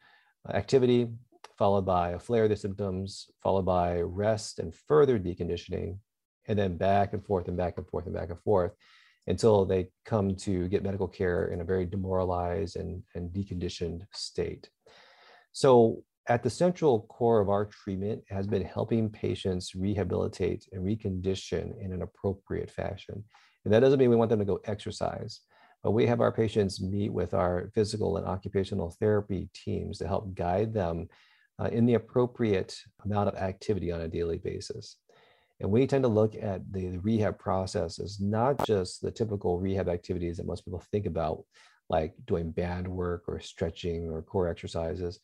activity, 0.53 1.09
followed 1.57 1.85
by 1.85 2.11
a 2.11 2.19
flare 2.19 2.43
of 2.43 2.51
the 2.51 2.55
symptoms, 2.55 3.31
followed 3.41 3.65
by 3.65 4.01
rest 4.01 4.59
and 4.59 4.75
further 4.75 5.17
deconditioning, 5.17 5.97
and 6.47 6.59
then 6.59 6.77
back 6.77 7.13
and 7.13 7.25
forth 7.25 7.47
and 7.47 7.57
back 7.57 7.77
and 7.77 7.87
forth 7.87 8.05
and 8.05 8.13
back 8.13 8.29
and 8.29 8.39
forth 8.39 8.73
until 9.27 9.65
they 9.65 9.87
come 10.05 10.35
to 10.35 10.67
get 10.67 10.83
medical 10.83 11.07
care 11.07 11.47
in 11.47 11.61
a 11.61 11.65
very 11.65 11.85
demoralized 11.85 12.75
and, 12.75 13.01
and 13.15 13.31
deconditioned 13.31 14.01
state. 14.13 14.69
So 15.51 16.03
at 16.27 16.43
the 16.43 16.49
central 16.49 17.01
core 17.01 17.41
of 17.41 17.49
our 17.49 17.65
treatment 17.65 18.23
has 18.29 18.47
been 18.47 18.63
helping 18.63 19.09
patients 19.09 19.73
rehabilitate 19.75 20.67
and 20.71 20.83
recondition 20.83 21.73
in 21.83 21.91
an 21.91 22.03
appropriate 22.03 22.69
fashion. 22.69 23.23
And 23.65 23.73
that 23.73 23.79
doesn't 23.79 23.99
mean 23.99 24.09
we 24.09 24.15
want 24.15 24.29
them 24.29 24.39
to 24.39 24.45
go 24.45 24.59
exercise, 24.65 25.41
but 25.83 25.91
we 25.91 26.05
have 26.05 26.21
our 26.21 26.31
patients 26.31 26.81
meet 26.81 27.11
with 27.11 27.33
our 27.33 27.71
physical 27.73 28.17
and 28.17 28.25
occupational 28.25 28.95
therapy 28.99 29.49
teams 29.53 29.97
to 29.97 30.07
help 30.07 30.33
guide 30.35 30.73
them 30.73 31.07
uh, 31.59 31.65
in 31.65 31.85
the 31.85 31.95
appropriate 31.95 32.75
amount 33.03 33.29
of 33.29 33.35
activity 33.35 33.91
on 33.91 34.01
a 34.01 34.07
daily 34.07 34.37
basis. 34.37 34.97
And 35.59 35.69
we 35.69 35.85
tend 35.85 36.03
to 36.03 36.07
look 36.07 36.35
at 36.35 36.61
the, 36.71 36.89
the, 36.89 36.97
rehab 36.99 37.37
process 37.37 37.99
as 37.99 38.19
not 38.19 38.65
just 38.65 39.01
the 39.01 39.11
typical 39.11 39.59
rehab 39.59 39.89
activities 39.89 40.37
that 40.37 40.47
most 40.47 40.65
people 40.65 40.83
think 40.91 41.05
about, 41.05 41.43
like 41.87 42.13
doing 42.25 42.49
band 42.49 42.87
work 42.87 43.25
or 43.27 43.39
stretching 43.39 44.09
or 44.09 44.23
core 44.23 44.47
exercises, 44.47 45.19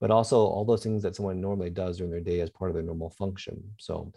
but 0.00 0.10
also 0.10 0.38
all 0.38 0.64
those 0.64 0.82
things 0.82 1.02
that 1.02 1.14
someone 1.14 1.40
normally 1.40 1.70
does 1.70 1.98
during 1.98 2.10
their 2.10 2.20
day 2.20 2.40
as 2.40 2.50
part 2.50 2.70
of 2.70 2.74
their 2.74 2.82
normal 2.82 3.10
function. 3.10 3.62
So, 3.78 4.12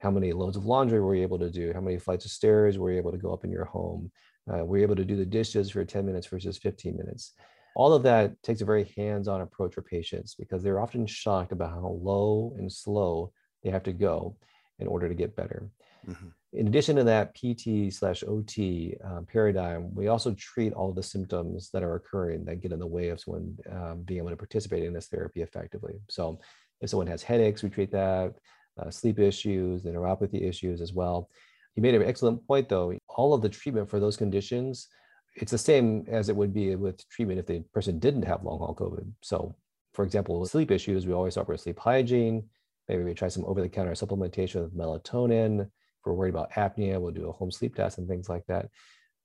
how 0.00 0.10
many 0.10 0.32
loads 0.32 0.56
of 0.56 0.64
laundry 0.64 1.00
were 1.00 1.14
you 1.14 1.22
able 1.22 1.38
to 1.40 1.50
do? 1.50 1.72
How 1.72 1.80
many 1.80 1.98
flights 1.98 2.24
of 2.24 2.30
stairs 2.30 2.78
were 2.78 2.92
you 2.92 2.98
able 2.98 3.10
to 3.10 3.18
go 3.18 3.32
up 3.32 3.44
in 3.44 3.50
your 3.50 3.64
home? 3.64 4.12
Uh, 4.52 4.64
were 4.64 4.78
you 4.78 4.84
able 4.84 4.96
to 4.96 5.04
do 5.04 5.16
the 5.16 5.26
dishes 5.26 5.70
for 5.70 5.84
10 5.84 6.06
minutes 6.06 6.26
versus 6.26 6.56
15 6.56 6.96
minutes? 6.96 7.34
All 7.74 7.92
of 7.92 8.02
that 8.04 8.40
takes 8.42 8.60
a 8.60 8.64
very 8.64 8.92
hands 8.96 9.28
on 9.28 9.40
approach 9.40 9.74
for 9.74 9.82
patients 9.82 10.34
because 10.34 10.62
they're 10.62 10.80
often 10.80 11.06
shocked 11.06 11.52
about 11.52 11.70
how 11.70 11.98
low 12.00 12.54
and 12.58 12.72
slow 12.72 13.32
they 13.62 13.70
have 13.70 13.82
to 13.84 13.92
go 13.92 14.36
in 14.78 14.86
order 14.86 15.08
to 15.08 15.14
get 15.14 15.36
better. 15.36 15.68
Mm-hmm. 16.08 16.28
In 16.54 16.66
addition 16.66 16.96
to 16.96 17.04
that 17.04 17.34
PT 17.34 17.92
slash 17.92 18.24
OT 18.26 18.96
um, 19.04 19.26
paradigm, 19.26 19.94
we 19.94 20.08
also 20.08 20.34
treat 20.34 20.72
all 20.72 20.92
the 20.92 21.02
symptoms 21.02 21.70
that 21.72 21.82
are 21.82 21.96
occurring 21.96 22.44
that 22.46 22.62
get 22.62 22.72
in 22.72 22.78
the 22.78 22.86
way 22.86 23.10
of 23.10 23.20
someone 23.20 23.56
um, 23.70 24.02
being 24.02 24.18
able 24.18 24.30
to 24.30 24.36
participate 24.36 24.84
in 24.84 24.94
this 24.94 25.08
therapy 25.08 25.42
effectively. 25.42 25.94
So, 26.08 26.40
if 26.80 26.90
someone 26.90 27.08
has 27.08 27.22
headaches, 27.22 27.62
we 27.62 27.68
treat 27.68 27.90
that, 27.90 28.34
uh, 28.80 28.88
sleep 28.90 29.18
issues, 29.18 29.82
the 29.82 29.90
neuropathy 29.90 30.42
issues 30.48 30.80
as 30.80 30.92
well. 30.92 31.28
You 31.74 31.82
made 31.82 31.96
an 31.96 32.02
excellent 32.02 32.46
point, 32.46 32.68
though. 32.68 32.96
All 33.08 33.34
of 33.34 33.42
the 33.42 33.48
treatment 33.48 33.90
for 33.90 34.00
those 34.00 34.16
conditions, 34.16 34.86
it's 35.34 35.50
the 35.50 35.58
same 35.58 36.04
as 36.08 36.28
it 36.28 36.36
would 36.36 36.54
be 36.54 36.76
with 36.76 37.06
treatment 37.08 37.40
if 37.40 37.46
the 37.46 37.60
person 37.74 37.98
didn't 37.98 38.22
have 38.22 38.44
long 38.44 38.58
haul 38.58 38.74
COVID. 38.74 39.10
So, 39.22 39.54
for 39.92 40.04
example, 40.04 40.40
with 40.40 40.50
sleep 40.50 40.70
issues, 40.70 41.06
we 41.06 41.12
always 41.12 41.36
offer 41.36 41.56
sleep 41.56 41.78
hygiene, 41.78 42.44
Maybe 42.88 43.04
we 43.04 43.14
try 43.14 43.28
some 43.28 43.44
over-the-counter 43.44 43.92
supplementation 43.92 44.62
with 44.62 44.76
melatonin. 44.76 45.70
We're 46.04 46.14
worried 46.14 46.34
about 46.34 46.52
apnea, 46.52 47.00
we'll 47.00 47.12
do 47.12 47.28
a 47.28 47.32
home 47.32 47.50
sleep 47.50 47.74
test 47.74 47.98
and 47.98 48.08
things 48.08 48.28
like 48.28 48.46
that. 48.46 48.68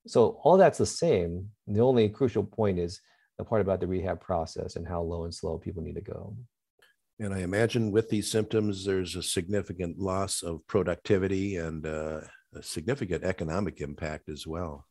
So 0.07 0.39
all 0.43 0.57
that's 0.57 0.77
the 0.77 0.85
same. 0.85 1.49
The 1.67 1.81
only 1.81 2.09
crucial 2.09 2.43
point 2.43 2.79
is 2.79 2.99
the 3.37 3.45
part 3.45 3.61
about 3.61 3.79
the 3.79 3.87
rehab 3.87 4.19
process 4.19 4.75
and 4.75 4.87
how 4.87 5.01
low 5.01 5.23
and 5.23 5.33
slow 5.33 5.57
people 5.57 5.81
need 5.81 5.95
to 5.95 6.01
go. 6.01 6.35
And 7.19 7.33
I 7.33 7.39
imagine 7.39 7.91
with 7.91 8.09
these 8.09 8.29
symptoms, 8.29 8.85
there's 8.85 9.15
a 9.15 9.23
significant 9.23 9.99
loss 9.99 10.41
of 10.41 10.65
productivity 10.67 11.57
and 11.57 11.85
uh, 11.85 12.21
a 12.55 12.61
significant 12.61 13.23
economic 13.23 13.81
impact 13.81 14.29
as 14.29 14.45
well. 14.45 14.85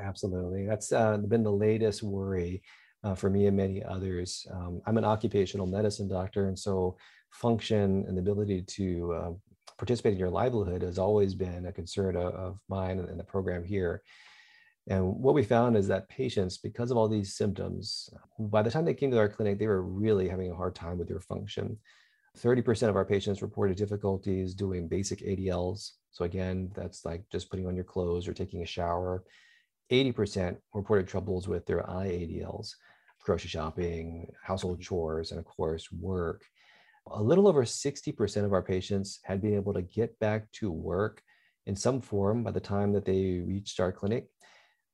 Absolutely. 0.00 0.66
That's 0.66 0.92
uh, 0.92 1.16
been 1.18 1.42
the 1.42 1.52
latest 1.52 2.02
worry 2.02 2.62
uh, 3.04 3.14
for 3.14 3.30
me 3.30 3.46
and 3.46 3.56
many 3.56 3.84
others. 3.84 4.46
Um, 4.52 4.80
I'm 4.86 4.98
an 4.98 5.04
occupational 5.04 5.66
medicine 5.66 6.08
doctor, 6.08 6.48
and 6.48 6.58
so 6.58 6.96
function 7.30 8.04
and 8.08 8.16
the 8.16 8.20
ability 8.20 8.62
to 8.62 9.36
participate 9.78 10.14
in 10.14 10.18
your 10.18 10.30
livelihood 10.30 10.82
has 10.82 10.98
always 10.98 11.34
been 11.34 11.66
a 11.66 11.72
concern 11.72 12.16
of, 12.16 12.34
of 12.34 12.58
mine 12.68 12.98
and 12.98 13.18
the 13.18 13.24
program 13.24 13.64
here. 13.64 14.02
And 14.88 15.04
what 15.16 15.34
we 15.34 15.42
found 15.42 15.76
is 15.76 15.88
that 15.88 16.08
patients, 16.08 16.58
because 16.58 16.90
of 16.90 16.96
all 16.96 17.08
these 17.08 17.36
symptoms, 17.36 18.08
by 18.38 18.62
the 18.62 18.70
time 18.70 18.84
they 18.84 18.94
came 18.94 19.10
to 19.10 19.18
our 19.18 19.28
clinic, 19.28 19.58
they 19.58 19.66
were 19.66 19.82
really 19.82 20.28
having 20.28 20.50
a 20.50 20.54
hard 20.54 20.74
time 20.74 20.98
with 20.98 21.08
their 21.08 21.20
function. 21.20 21.76
30% 22.38 22.88
of 22.88 22.96
our 22.96 23.04
patients 23.04 23.42
reported 23.42 23.76
difficulties 23.76 24.54
doing 24.54 24.88
basic 24.88 25.20
ADLs. 25.20 25.92
So, 26.12 26.24
again, 26.24 26.70
that's 26.74 27.04
like 27.04 27.24
just 27.32 27.50
putting 27.50 27.66
on 27.66 27.74
your 27.74 27.84
clothes 27.84 28.28
or 28.28 28.32
taking 28.32 28.62
a 28.62 28.66
shower. 28.66 29.24
80% 29.90 30.56
reported 30.74 31.08
troubles 31.08 31.48
with 31.48 31.66
their 31.66 31.82
IADLs, 31.82 32.70
grocery 33.22 33.48
shopping, 33.48 34.30
household 34.42 34.76
mm-hmm. 34.76 34.82
chores, 34.82 35.30
and 35.30 35.40
of 35.40 35.46
course, 35.46 35.90
work 35.90 36.44
a 37.08 37.22
little 37.22 37.46
over 37.46 37.64
60% 37.64 38.44
of 38.44 38.52
our 38.52 38.62
patients 38.62 39.20
had 39.24 39.40
been 39.40 39.54
able 39.54 39.74
to 39.74 39.82
get 39.82 40.18
back 40.18 40.50
to 40.52 40.70
work 40.70 41.22
in 41.66 41.76
some 41.76 42.00
form 42.00 42.42
by 42.42 42.50
the 42.50 42.60
time 42.60 42.92
that 42.92 43.04
they 43.04 43.42
reached 43.46 43.80
our 43.80 43.92
clinic. 43.92 44.26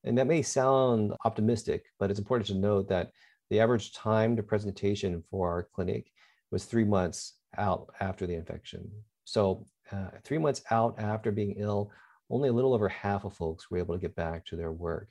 And 0.05 0.19
that 0.19 0.27
may 0.27 0.43
sound 0.43 1.15
optimistic, 1.25 1.85
but 1.99 2.11
it's 2.11 2.19
important 2.19 2.47
to 2.49 2.55
note 2.55 2.89
that 2.89 3.11
the 3.51 3.61
average 3.61 3.93
time 3.93 4.37
to 4.37 4.43
presentation 4.43 5.23
for 5.31 5.51
our 5.51 5.69
clinic 5.75 6.11
was 6.51 6.65
three 6.65 6.85
months 6.85 7.35
out 7.57 7.93
after 8.01 8.27
the 8.27 8.35
infection. 8.35 8.91
So, 9.25 9.67
uh, 9.91 10.09
three 10.25 10.39
months 10.39 10.63
out 10.71 10.99
after 10.99 11.31
being 11.31 11.57
ill, 11.59 11.93
only 12.31 12.49
a 12.49 12.53
little 12.53 12.73
over 12.73 12.89
half 12.89 13.25
of 13.25 13.35
folks 13.35 13.71
were 13.71 13.79
able 13.79 13.95
to 13.95 14.01
get 14.01 14.17
back 14.17 14.47
to 14.47 14.57
their 14.57 14.73
work. 14.73 15.09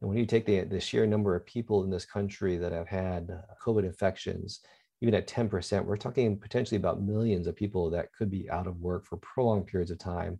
And 0.00 0.08
when 0.08 0.18
you 0.18 0.26
take 0.26 0.46
the, 0.46 0.62
the 0.62 0.80
sheer 0.80 1.06
number 1.06 1.34
of 1.34 1.46
people 1.46 1.84
in 1.84 1.90
this 1.90 2.06
country 2.06 2.56
that 2.56 2.72
have 2.72 2.88
had 2.88 3.42
COVID 3.62 3.84
infections, 3.84 4.60
even 5.00 5.14
at 5.14 5.26
10%, 5.26 5.84
we're 5.84 5.96
talking 5.96 6.38
potentially 6.38 6.78
about 6.78 7.02
millions 7.02 7.46
of 7.46 7.56
people 7.56 7.90
that 7.90 8.12
could 8.12 8.30
be 8.30 8.48
out 8.50 8.66
of 8.66 8.80
work 8.80 9.04
for 9.04 9.18
prolonged 9.18 9.66
periods 9.66 9.90
of 9.90 9.98
time 9.98 10.38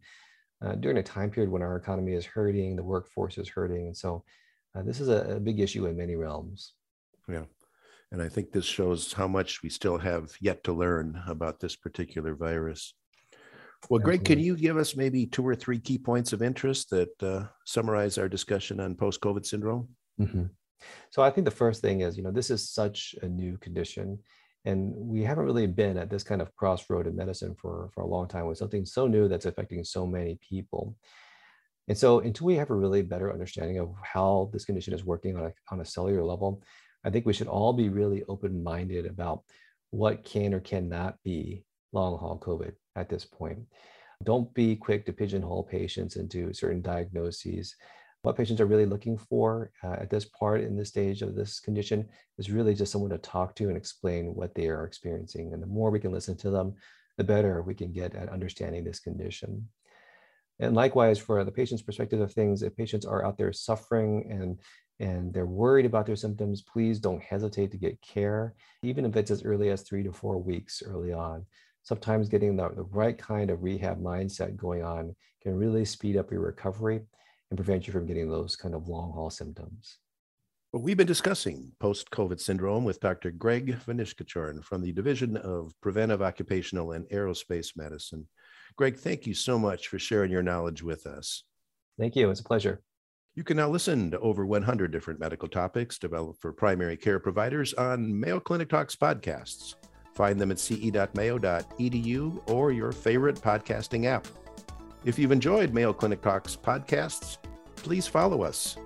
uh, 0.65 0.75
during 0.75 0.97
a 0.97 1.03
time 1.03 1.31
period 1.31 1.51
when 1.51 1.63
our 1.63 1.77
economy 1.77 2.15
is 2.15 2.25
hurting, 2.25 2.77
the 2.77 2.83
workforce 2.83 3.37
is 3.37 3.49
hurting. 3.49 3.87
And 3.87 3.97
so 3.97 4.25
uh, 4.75 4.83
this 4.83 5.01
is 5.01 5.09
a, 5.09 5.37
a 5.37 5.41
big 5.41 5.61
issue 5.61 5.87
in 5.87 5.97
many 5.97 6.17
realms. 6.17 6.73
Yeah. 7.29 7.45
And 8.13 8.23
I 8.23 8.29
think 8.29 8.53
this 8.53 8.65
shows 8.65 9.13
how 9.13 9.29
much 9.29 9.63
we 9.63 9.69
still 9.69 9.99
have 9.99 10.33
yet 10.41 10.65
to 10.65 10.73
learn 10.73 11.23
about 11.27 11.61
this 11.61 11.77
particular 11.77 12.35
virus. 12.35 12.95
Well, 13.91 14.01
Greg, 14.01 14.25
can 14.25 14.39
you 14.39 14.57
give 14.57 14.79
us 14.79 14.97
maybe 14.97 15.27
two 15.27 15.47
or 15.47 15.55
three 15.55 15.79
key 15.79 15.99
points 15.99 16.33
of 16.33 16.43
interest 16.43 16.91
that 16.91 17.23
uh, 17.23 17.45
summarize 17.65 18.17
our 18.17 18.29
discussion 18.29 18.81
on 18.81 18.95
post 18.95 19.21
COVID 19.21 19.45
syndrome? 19.45 19.89
Mm-hmm. 20.21 20.45
So 21.11 21.23
I 21.23 21.31
think 21.31 21.45
the 21.45 21.51
first 21.51 21.83
thing 21.83 22.01
is, 22.01 22.17
you 22.17 22.23
know, 22.23 22.31
this 22.31 22.51
is 22.51 22.71
such 22.71 23.15
a 23.23 23.29
new 23.29 23.59
condition. 23.59 24.19
And 24.67 24.93
we 24.97 25.23
haven't 25.23 25.45
really 25.45 25.69
been 25.69 25.97
at 25.97 26.11
this 26.11 26.25
kind 26.25 26.43
of 26.43 26.55
crossroad 26.57 27.07
in 27.07 27.17
medicine 27.17 27.55
for, 27.55 27.89
for 27.95 28.03
a 28.03 28.07
long 28.07 28.27
time 28.27 28.47
with 28.47 28.59
something 28.59 28.85
so 28.85 29.07
new 29.07 29.29
that's 29.29 29.47
affecting 29.47 29.85
so 29.85 30.07
many 30.07 30.39
people. 30.47 30.97
And 31.89 31.97
so 31.97 32.19
until 32.19 32.49
we 32.49 32.57
have 32.57 32.71
a 32.71 32.75
really 32.75 33.03
better 33.03 33.33
understanding 33.33 33.79
of 33.79 33.95
how 34.03 34.51
this 34.53 34.65
condition 34.65 34.93
is 34.93 35.05
working 35.05 35.37
on 35.37 35.47
a, 35.47 35.53
on 35.71 35.81
a 35.81 35.85
cellular 35.85 36.25
level, 36.25 36.63
I 37.05 37.11
think 37.11 37.25
we 37.25 37.33
should 37.33 37.47
all 37.47 37.73
be 37.73 37.89
really 37.89 38.25
open-minded 38.29 39.07
about 39.07 39.45
what 39.91 40.25
can 40.25 40.53
or 40.53 40.59
cannot 40.59 41.17
be 41.23 41.65
long 41.93 42.19
haul 42.19 42.39
COVID 42.39 42.73
at 42.97 43.09
this 43.09 43.25
point. 43.25 43.61
Don't 44.25 44.53
be 44.53 44.75
quick 44.75 45.07
to 45.07 45.13
pigeonhole 45.13 45.63
patients 45.63 46.17
into 46.17 46.53
certain 46.53 46.83
diagnoses 46.83 47.77
what 48.27 48.37
patients 48.37 48.61
are 48.61 48.67
really 48.67 48.87
looking 48.87 49.17
for 49.17 49.71
uh, 49.85 49.93
at 50.01 50.11
this 50.11 50.25
part 50.25 50.61
in 50.61 50.77
this 50.77 50.89
stage 50.89 51.23
of 51.23 51.37
this 51.37 51.61
condition 51.61 52.09
is 52.39 52.51
really 52.51 52.75
just 52.75 52.91
someone 52.91 53.13
to 53.13 53.19
talk 53.19 53.55
to 53.55 53.69
and 53.69 53.77
explain 53.77 54.35
what 54.35 54.53
they 54.53 54.67
are 54.67 54.85
experiencing. 54.85 55.53
And 55.53 55.63
the 55.63 55.69
more 55.69 55.93
we 55.93 56.01
can 56.01 56.11
listen 56.11 56.37
to 56.39 56.51
them, 56.51 56.75
the 57.19 57.23
better 57.23 57.63
we 57.63 57.73
can 57.73 57.93
get 57.93 58.17
at 58.17 58.29
understanding 58.29 58.83
this 58.83 58.99
condition. 58.99 59.69
And 60.59 60.75
likewise, 60.75 61.21
for 61.21 61.45
the 61.45 61.53
patient's 61.53 61.85
perspective 61.85 62.21
of 62.21 62.33
things, 62.33 62.65
if 62.65 62.75
patients 62.77 63.07
are 63.07 63.25
out 63.25 63.39
there 63.39 63.53
suffering 63.53 64.27
and 64.29 64.59
and 64.99 65.33
they're 65.33 65.47
worried 65.47 65.87
about 65.87 66.07
their 66.07 66.17
symptoms, 66.17 66.63
please 66.63 66.99
don't 66.99 67.23
hesitate 67.23 67.71
to 67.71 67.77
get 67.77 68.03
care, 68.03 68.57
even 68.83 69.05
if 69.05 69.15
it's 69.15 69.31
as 69.31 69.45
early 69.45 69.71
as 69.71 69.83
three 69.83 70.03
to 70.03 70.11
four 70.11 70.39
weeks 70.39 70.83
early 70.85 71.13
on. 71.13 71.47
sometimes 71.83 72.29
getting 72.29 72.57
the, 72.57 72.69
the 72.71 72.83
right 72.83 73.17
kind 73.19 73.51
of 73.51 73.63
rehab 73.63 74.03
mindset 74.03 74.57
going 74.57 74.83
on 74.83 75.15
can 75.41 75.55
really 75.55 75.85
speed 75.85 76.17
up 76.17 76.33
your 76.33 76.41
recovery 76.41 77.03
and 77.51 77.57
prevent 77.59 77.87
you 77.87 77.93
from 77.93 78.07
getting 78.07 78.31
those 78.31 78.57
kind 78.57 78.75
of 78.75 78.89
long 78.89 79.13
haul 79.13 79.31
symptoms. 79.31 79.99
Well, 80.73 80.83
we've 80.83 80.97
been 80.97 81.07
discussing 81.07 81.73
post 81.79 82.11
COVID 82.11 82.41
syndrome 82.41 82.85
with 82.85 83.01
Dr. 83.01 83.31
Greg 83.31 83.79
Vanichkachorn 83.87 84.65
from 84.65 84.83
the 84.83 84.93
Division 84.93 85.37
of 85.37 85.73
Preventive 85.81 86.21
Occupational 86.23 86.93
and 86.93 87.07
Aerospace 87.09 87.77
Medicine. 87.77 88.29
Greg, 88.77 88.99
thank 88.99 89.27
you 89.27 89.35
so 89.35 89.59
much 89.59 89.89
for 89.89 89.99
sharing 89.99 90.31
your 90.31 90.43
knowledge 90.43 90.83
with 90.83 91.07
us. 91.07 91.45
Thank 91.99 92.17
you. 92.17 92.31
It's 92.31 92.41
a 92.41 92.45
pleasure. 92.45 92.83
You 93.37 93.45
can 93.45 93.57
now 93.57 93.69
listen 93.69 94.11
to 94.11 94.19
over 94.21 94.45
100 94.45 94.91
different 94.91 95.21
medical 95.21 95.49
topics 95.49 95.99
developed 95.99 96.41
for 96.41 96.53
primary 96.53 96.97
care 96.97 97.21
providers 97.21 97.75
on 97.75 98.19
Mayo 98.19 98.41
Clinic 98.41 98.69
Talks 98.69 98.97
podcasts. 98.97 99.75
Find 100.15 100.41
them 100.41 100.51
at 100.51 100.59
ce.mayo.edu 100.59 102.51
or 102.51 102.73
your 102.73 102.93
favorite 102.93 103.37
podcasting 103.37 104.07
app. 104.07 104.27
If 105.07 105.21
you've 105.21 105.31
enjoyed 105.31 105.73
Mayo 105.73 105.93
Clinic 105.93 106.21
Talks 106.21 106.57
podcasts, 106.57 107.39
please 107.77 108.09
follow 108.09 108.43
us. 108.43 108.77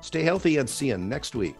Stay 0.00 0.22
healthy 0.22 0.56
and 0.56 0.68
see 0.68 0.88
you 0.88 0.96
next 0.96 1.34
week. 1.34 1.54